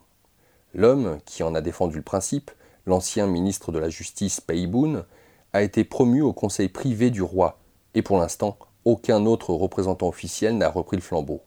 L'homme 0.73 1.19
qui 1.25 1.43
en 1.43 1.53
a 1.53 1.62
défendu 1.62 1.97
le 1.97 2.01
principe, 2.01 2.51
l'ancien 2.85 3.27
ministre 3.27 3.71
de 3.71 3.79
la 3.79 3.89
Justice 3.89 4.41
Paiboun, 4.41 5.05
a 5.53 5.62
été 5.62 5.83
promu 5.83 6.21
au 6.21 6.33
conseil 6.33 6.67
privé 6.67 7.12
du 7.12 7.21
roi, 7.21 7.59
et 7.93 8.01
pour 8.01 8.17
l'instant, 8.17 8.57
aucun 8.85 9.25
autre 9.25 9.53
représentant 9.53 10.07
officiel 10.07 10.57
n'a 10.57 10.67
repris 10.67 10.97
le 10.97 11.03
flambeau. 11.03 11.41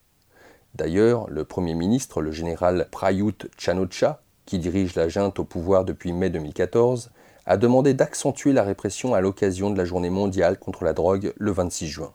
D'ailleurs, 0.75 1.29
le 1.29 1.45
Premier 1.45 1.75
ministre, 1.75 2.23
le 2.23 2.31
général 2.31 2.89
Prayut 2.93 3.49
Chanocha, 3.59 4.23
qui 4.45 4.59
dirige 4.59 4.95
la 4.95 5.09
junte 5.09 5.41
au 5.41 5.45
pouvoir 5.45 5.85
depuis 5.85 6.13
mai 6.13 6.31
2014, 6.31 7.11
a 7.47 7.57
demandé 7.57 7.95
d'accentuer 7.95 8.53
la 8.53 8.65
répression 8.65 9.15
à 9.15 9.21
l'occasion 9.21 9.71
de 9.71 9.79
la 9.79 9.85
journée 9.85 10.11
mondiale 10.11 10.59
contre 10.59 10.85
la 10.85 10.93
drogue 10.93 11.33
le 11.37 11.51
26 11.53 11.87
juin. 11.87 12.13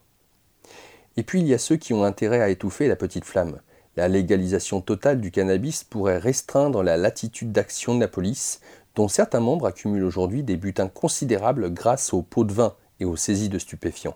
Et 1.18 1.24
puis 1.24 1.40
il 1.40 1.48
y 1.48 1.54
a 1.54 1.58
ceux 1.58 1.78
qui 1.78 1.94
ont 1.94 2.04
intérêt 2.04 2.42
à 2.42 2.50
étouffer 2.50 2.88
la 2.88 2.96
petite 2.96 3.26
flamme. 3.26 3.60
La 3.98 4.08
légalisation 4.08 4.82
totale 4.82 5.20
du 5.20 5.32
cannabis 5.32 5.84
pourrait 5.84 6.18
restreindre 6.18 6.84
la 6.84 6.98
latitude 6.98 7.52
d'action 7.52 7.96
de 7.96 8.00
la 8.00 8.08
police, 8.08 8.62
dont 8.96 9.08
certains 9.08 9.40
membres 9.40 9.68
accumulent 9.68 10.06
aujourd'hui 10.06 10.44
des 10.44 10.58
butins 10.58 10.88
considérables 10.88 11.74
grâce 11.74 12.14
aux 12.14 12.22
pots 12.22 12.44
de 12.44 12.54
vin 12.54 12.76
et 13.00 13.06
aux 13.06 13.16
saisies 13.16 13.50
de 13.50 13.60
stupéfiants. 13.60 14.16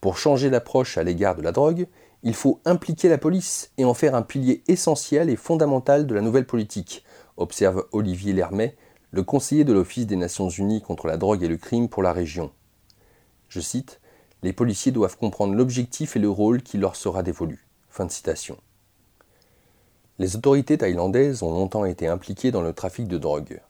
Pour 0.00 0.18
changer 0.18 0.50
l'approche 0.50 0.98
à 0.98 1.02
l'égard 1.02 1.36
de 1.36 1.42
la 1.42 1.52
drogue, 1.52 1.86
il 2.22 2.34
faut 2.34 2.60
impliquer 2.64 3.08
la 3.08 3.18
police 3.18 3.70
et 3.78 3.84
en 3.84 3.94
faire 3.94 4.14
un 4.14 4.22
pilier 4.22 4.62
essentiel 4.68 5.30
et 5.30 5.36
fondamental 5.36 6.06
de 6.06 6.14
la 6.14 6.20
nouvelle 6.20 6.46
politique, 6.46 7.04
observe 7.36 7.86
Olivier 7.92 8.32
Lermet, 8.32 8.76
le 9.12 9.22
conseiller 9.22 9.64
de 9.64 9.72
l'Office 9.72 10.06
des 10.06 10.16
Nations 10.16 10.48
Unies 10.48 10.82
contre 10.82 11.06
la 11.06 11.16
drogue 11.16 11.42
et 11.42 11.48
le 11.48 11.56
crime 11.56 11.88
pour 11.88 12.02
la 12.02 12.12
région. 12.12 12.52
Je 13.48 13.60
cite 13.60 14.00
Les 14.42 14.52
policiers 14.52 14.92
doivent 14.92 15.16
comprendre 15.16 15.54
l'objectif 15.54 16.16
et 16.16 16.20
le 16.20 16.30
rôle 16.30 16.62
qui 16.62 16.78
leur 16.78 16.96
sera 16.96 17.22
dévolu. 17.22 17.66
Fin 17.88 18.06
de 18.06 18.12
citation. 18.12 18.56
Les 20.18 20.36
autorités 20.36 20.78
thaïlandaises 20.78 21.42
ont 21.42 21.50
longtemps 21.50 21.84
été 21.84 22.06
impliquées 22.06 22.50
dans 22.50 22.62
le 22.62 22.72
trafic 22.72 23.08
de 23.08 23.18
drogue. 23.18 23.60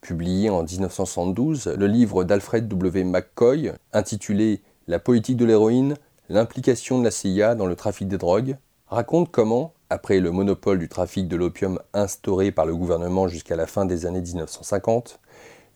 Publié 0.00 0.50
en 0.50 0.64
1972, 0.64 1.68
le 1.68 1.86
livre 1.86 2.24
d'Alfred 2.24 2.66
W. 2.66 3.04
McCoy, 3.04 3.72
intitulé 3.92 4.62
La 4.88 4.98
politique 4.98 5.36
de 5.36 5.44
l'héroïne, 5.44 5.96
l'implication 6.28 6.98
de 6.98 7.04
la 7.04 7.10
CIA 7.10 7.54
dans 7.54 7.66
le 7.66 7.76
trafic 7.76 8.08
des 8.08 8.18
drogues, 8.18 8.56
raconte 8.88 9.30
comment, 9.30 9.74
après 9.92 10.20
le 10.20 10.30
monopole 10.30 10.78
du 10.78 10.88
trafic 10.88 11.28
de 11.28 11.36
l'opium 11.36 11.78
instauré 11.92 12.50
par 12.50 12.64
le 12.64 12.74
gouvernement 12.74 13.28
jusqu'à 13.28 13.56
la 13.56 13.66
fin 13.66 13.84
des 13.84 14.06
années 14.06 14.22
1950, 14.22 15.20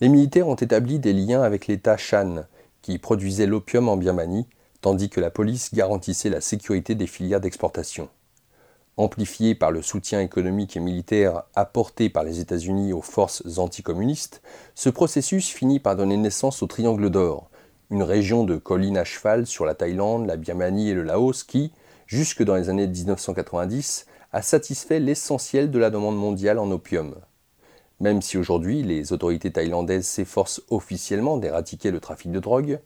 les 0.00 0.09
militaires 0.09 0.48
ont 0.48 0.55
établi 0.55 0.98
des 0.98 1.12
liens 1.12 1.42
avec 1.42 1.66
l'État 1.66 1.98
Shan, 1.98 2.46
qui 2.81 2.98
produisait 2.98 3.46
l'opium 3.46 3.90
en 3.90 3.98
Birmanie, 3.98 4.46
tandis 4.81 5.11
que 5.11 5.20
la 5.20 5.31
police 5.31 5.74
garantissait 5.74 6.31
la 6.31 6.40
sécurité 6.40 6.94
des 6.94 7.07
filières 7.07 7.42
d'exportation. 7.42 8.09
Amplifié 8.96 9.55
par 9.55 9.70
le 9.70 9.83
soutien 9.83 10.22
économique 10.22 10.79
et 10.79 10.81
militaire 10.81 11.42
apporté 11.55 12.09
par 12.09 12.24
les 12.24 12.40
États-Unis 12.40 12.94
aux 12.94 13.02
forces 13.02 13.59
anticommunistes, 13.59 14.40
ce 14.74 14.88
processus 14.88 15.50
finit 15.50 15.79
par 15.79 15.94
donner 15.94 16.16
naissance 16.16 16.62
au 16.62 16.66
Triangle 16.66 17.11
d'Or, 17.11 17.50
une 17.90 18.02
région 18.02 18.44
de 18.44 18.57
collines 18.57 18.96
à 18.96 19.05
cheval 19.05 19.46
sur 19.46 19.66
la 19.66 19.74
Thaïlande, 19.74 20.26
la 20.26 20.38
Birmanie 20.38 20.88
et 20.88 20.94
le 20.94 21.02
Laos 21.02 21.44
qui, 21.44 21.72
jusque 22.07 22.42
dans 22.42 22.57
les 22.57 22.69
années 22.69 22.87
1990, 22.87 24.07
a 24.33 24.42
satisfait 24.42 25.01
l'essentiel 25.01 25.71
de 25.71 25.79
la 25.79 25.90
demande 25.90 26.16
mondiale 26.16 26.59
en 26.59 26.71
opium. 26.71 27.16
Même 28.01 28.21
si 28.21 28.37
aujourd'hui 28.37 28.83
les 28.83 29.12
autorités 29.12 29.51
thaïlandaises 29.51 30.07
s'efforcent 30.07 30.62
officiellement 30.71 31.38
d'éradiquer 31.38 31.90
le 31.90 32.01
trafic 32.01 32.31
de 32.31 32.40
drogue, 32.40 32.81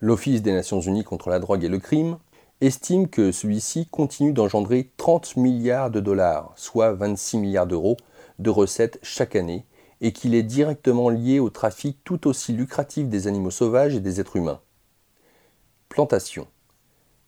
l'Office 0.00 0.42
des 0.42 0.52
Nations 0.52 0.80
Unies 0.80 1.04
contre 1.04 1.30
la 1.30 1.38
drogue 1.38 1.64
et 1.64 1.68
le 1.68 1.78
crime 1.78 2.18
estime 2.60 3.08
que 3.08 3.30
celui-ci 3.30 3.86
continue 3.86 4.32
d'engendrer 4.32 4.90
30 4.96 5.36
milliards 5.36 5.90
de 5.90 6.00
dollars, 6.00 6.52
soit 6.56 6.92
26 6.92 7.38
milliards 7.38 7.66
d'euros, 7.68 7.96
de 8.40 8.50
recettes 8.50 8.98
chaque 9.02 9.36
année, 9.36 9.64
et 10.00 10.12
qu'il 10.12 10.34
est 10.34 10.42
directement 10.42 11.08
lié 11.08 11.38
au 11.38 11.50
trafic 11.50 11.98
tout 12.04 12.26
aussi 12.26 12.52
lucratif 12.52 13.08
des 13.08 13.26
animaux 13.26 13.50
sauvages 13.50 13.94
et 13.94 14.00
des 14.00 14.20
êtres 14.20 14.36
humains. 14.36 14.60
Plantation. 15.88 16.46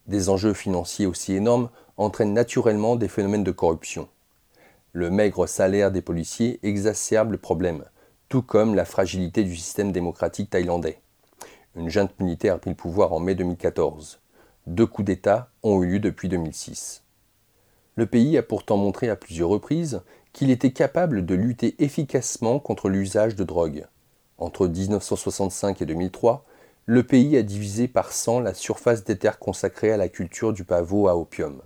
Des 0.06 0.28
enjeux 0.28 0.54
financiers 0.54 1.06
aussi 1.06 1.34
énormes 1.34 1.70
entraînent 1.96 2.34
naturellement 2.34 2.96
des 2.96 3.08
phénomènes 3.08 3.44
de 3.44 3.50
corruption. 3.50 4.08
Le 4.92 5.10
maigre 5.10 5.46
salaire 5.46 5.92
des 5.92 6.02
policiers 6.02 6.58
exacerbe 6.62 7.32
le 7.32 7.38
problème, 7.38 7.84
tout 8.28 8.42
comme 8.42 8.74
la 8.74 8.84
fragilité 8.84 9.44
du 9.44 9.56
système 9.56 9.92
démocratique 9.92 10.50
thaïlandais. 10.50 11.00
Une 11.76 11.88
junte 11.88 12.18
militaire 12.18 12.54
a 12.54 12.58
pris 12.58 12.70
le 12.70 12.76
pouvoir 12.76 13.12
en 13.12 13.20
mai 13.20 13.34
2014. 13.34 14.20
Deux 14.66 14.86
coups 14.86 15.06
d'État 15.06 15.50
ont 15.62 15.82
eu 15.82 15.86
lieu 15.86 15.98
depuis 16.00 16.28
2006. 16.28 17.04
Le 17.94 18.06
pays 18.06 18.36
a 18.38 18.42
pourtant 18.42 18.76
montré 18.76 19.08
à 19.08 19.16
plusieurs 19.16 19.48
reprises 19.48 20.02
qu'il 20.32 20.50
était 20.50 20.72
capable 20.72 21.26
de 21.26 21.34
lutter 21.34 21.76
efficacement 21.82 22.58
contre 22.58 22.88
l'usage 22.88 23.36
de 23.36 23.44
drogue. 23.44 23.86
Entre 24.38 24.66
1965 24.66 25.82
et 25.82 25.86
2003, 25.86 26.44
le 26.92 27.05
pays 27.05 27.37
a 27.37 27.44
divisé 27.44 27.87
par 27.87 28.11
100 28.11 28.40
la 28.40 28.53
surface 28.53 29.05
des 29.05 29.16
terres 29.16 29.38
consacrées 29.38 29.92
à 29.92 29.96
la 29.96 30.09
culture 30.09 30.53
du 30.53 30.64
pavot 30.64 31.07
à 31.07 31.16
opium. 31.16 31.62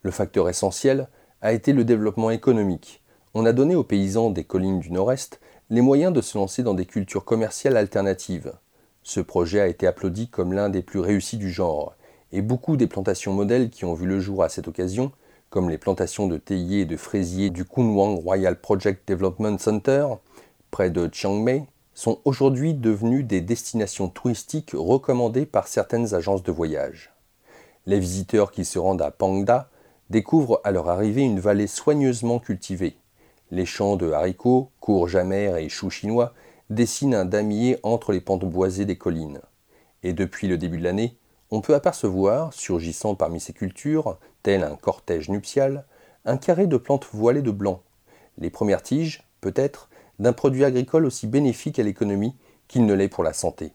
Le 0.00 0.10
facteur 0.10 0.48
essentiel 0.48 1.08
a 1.42 1.52
été 1.52 1.74
le 1.74 1.84
développement 1.84 2.30
économique. 2.30 3.02
On 3.34 3.44
a 3.44 3.52
donné 3.52 3.74
aux 3.74 3.84
paysans 3.84 4.30
des 4.30 4.44
collines 4.44 4.80
du 4.80 4.90
Nord-Est 4.90 5.38
les 5.68 5.82
moyens 5.82 6.14
de 6.14 6.22
se 6.22 6.38
lancer 6.38 6.62
dans 6.62 6.72
des 6.72 6.86
cultures 6.86 7.26
commerciales 7.26 7.76
alternatives. 7.76 8.54
Ce 9.02 9.20
projet 9.20 9.60
a 9.60 9.66
été 9.66 9.86
applaudi 9.86 10.28
comme 10.28 10.54
l'un 10.54 10.70
des 10.70 10.80
plus 10.80 11.00
réussis 11.00 11.36
du 11.36 11.50
genre, 11.50 11.94
et 12.32 12.40
beaucoup 12.40 12.78
des 12.78 12.86
plantations 12.86 13.34
modèles 13.34 13.68
qui 13.68 13.84
ont 13.84 13.92
vu 13.92 14.06
le 14.06 14.18
jour 14.18 14.42
à 14.42 14.48
cette 14.48 14.66
occasion, 14.66 15.12
comme 15.50 15.68
les 15.68 15.76
plantations 15.76 16.26
de 16.26 16.38
théiers 16.38 16.80
et 16.80 16.86
de 16.86 16.96
fraisiers 16.96 17.50
du 17.50 17.66
Kunwang 17.66 18.18
Royal 18.18 18.58
Project 18.58 19.06
Development 19.06 19.58
Center, 19.58 20.06
près 20.70 20.88
de 20.88 21.10
Chiang 21.12 21.34
Mai, 21.34 21.66
sont 21.94 22.20
aujourd'hui 22.24 22.74
devenues 22.74 23.24
des 23.24 23.40
destinations 23.40 24.08
touristiques 24.08 24.72
recommandées 24.74 25.46
par 25.46 25.68
certaines 25.68 26.14
agences 26.14 26.42
de 26.42 26.52
voyage. 26.52 27.12
Les 27.86 27.98
visiteurs 27.98 28.50
qui 28.50 28.64
se 28.64 28.78
rendent 28.78 29.02
à 29.02 29.10
Pangda 29.10 29.68
découvrent 30.10 30.60
à 30.64 30.70
leur 30.70 30.88
arrivée 30.88 31.22
une 31.22 31.40
vallée 31.40 31.66
soigneusement 31.66 32.38
cultivée. 32.38 32.96
Les 33.50 33.66
champs 33.66 33.96
de 33.96 34.10
haricots, 34.10 34.70
courges 34.80 35.16
amères 35.16 35.56
et 35.56 35.68
choux 35.68 35.90
chinois 35.90 36.32
dessinent 36.70 37.14
un 37.14 37.24
damier 37.24 37.78
entre 37.82 38.12
les 38.12 38.20
pentes 38.20 38.44
boisées 38.44 38.86
des 38.86 38.96
collines. 38.96 39.40
Et 40.02 40.12
depuis 40.12 40.48
le 40.48 40.58
début 40.58 40.78
de 40.78 40.84
l'année, 40.84 41.16
on 41.50 41.60
peut 41.60 41.74
apercevoir, 41.74 42.54
surgissant 42.54 43.14
parmi 43.14 43.40
ces 43.40 43.52
cultures, 43.52 44.18
tel 44.42 44.64
un 44.64 44.76
cortège 44.76 45.28
nuptial, 45.28 45.84
un 46.24 46.36
carré 46.36 46.66
de 46.66 46.76
plantes 46.76 47.08
voilées 47.12 47.42
de 47.42 47.50
blanc. 47.50 47.82
Les 48.38 48.48
premières 48.48 48.82
tiges, 48.82 49.24
peut-être, 49.40 49.90
d'un 50.18 50.32
produit 50.32 50.64
agricole 50.64 51.04
aussi 51.04 51.26
bénéfique 51.26 51.78
à 51.78 51.82
l'économie 51.82 52.34
qu'il 52.68 52.86
ne 52.86 52.94
l'est 52.94 53.08
pour 53.08 53.24
la 53.24 53.32
santé. 53.32 53.72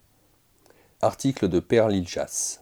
Article 1.01 1.47
de 1.47 1.59
Per 1.59 1.87
Liljas. 1.89 2.61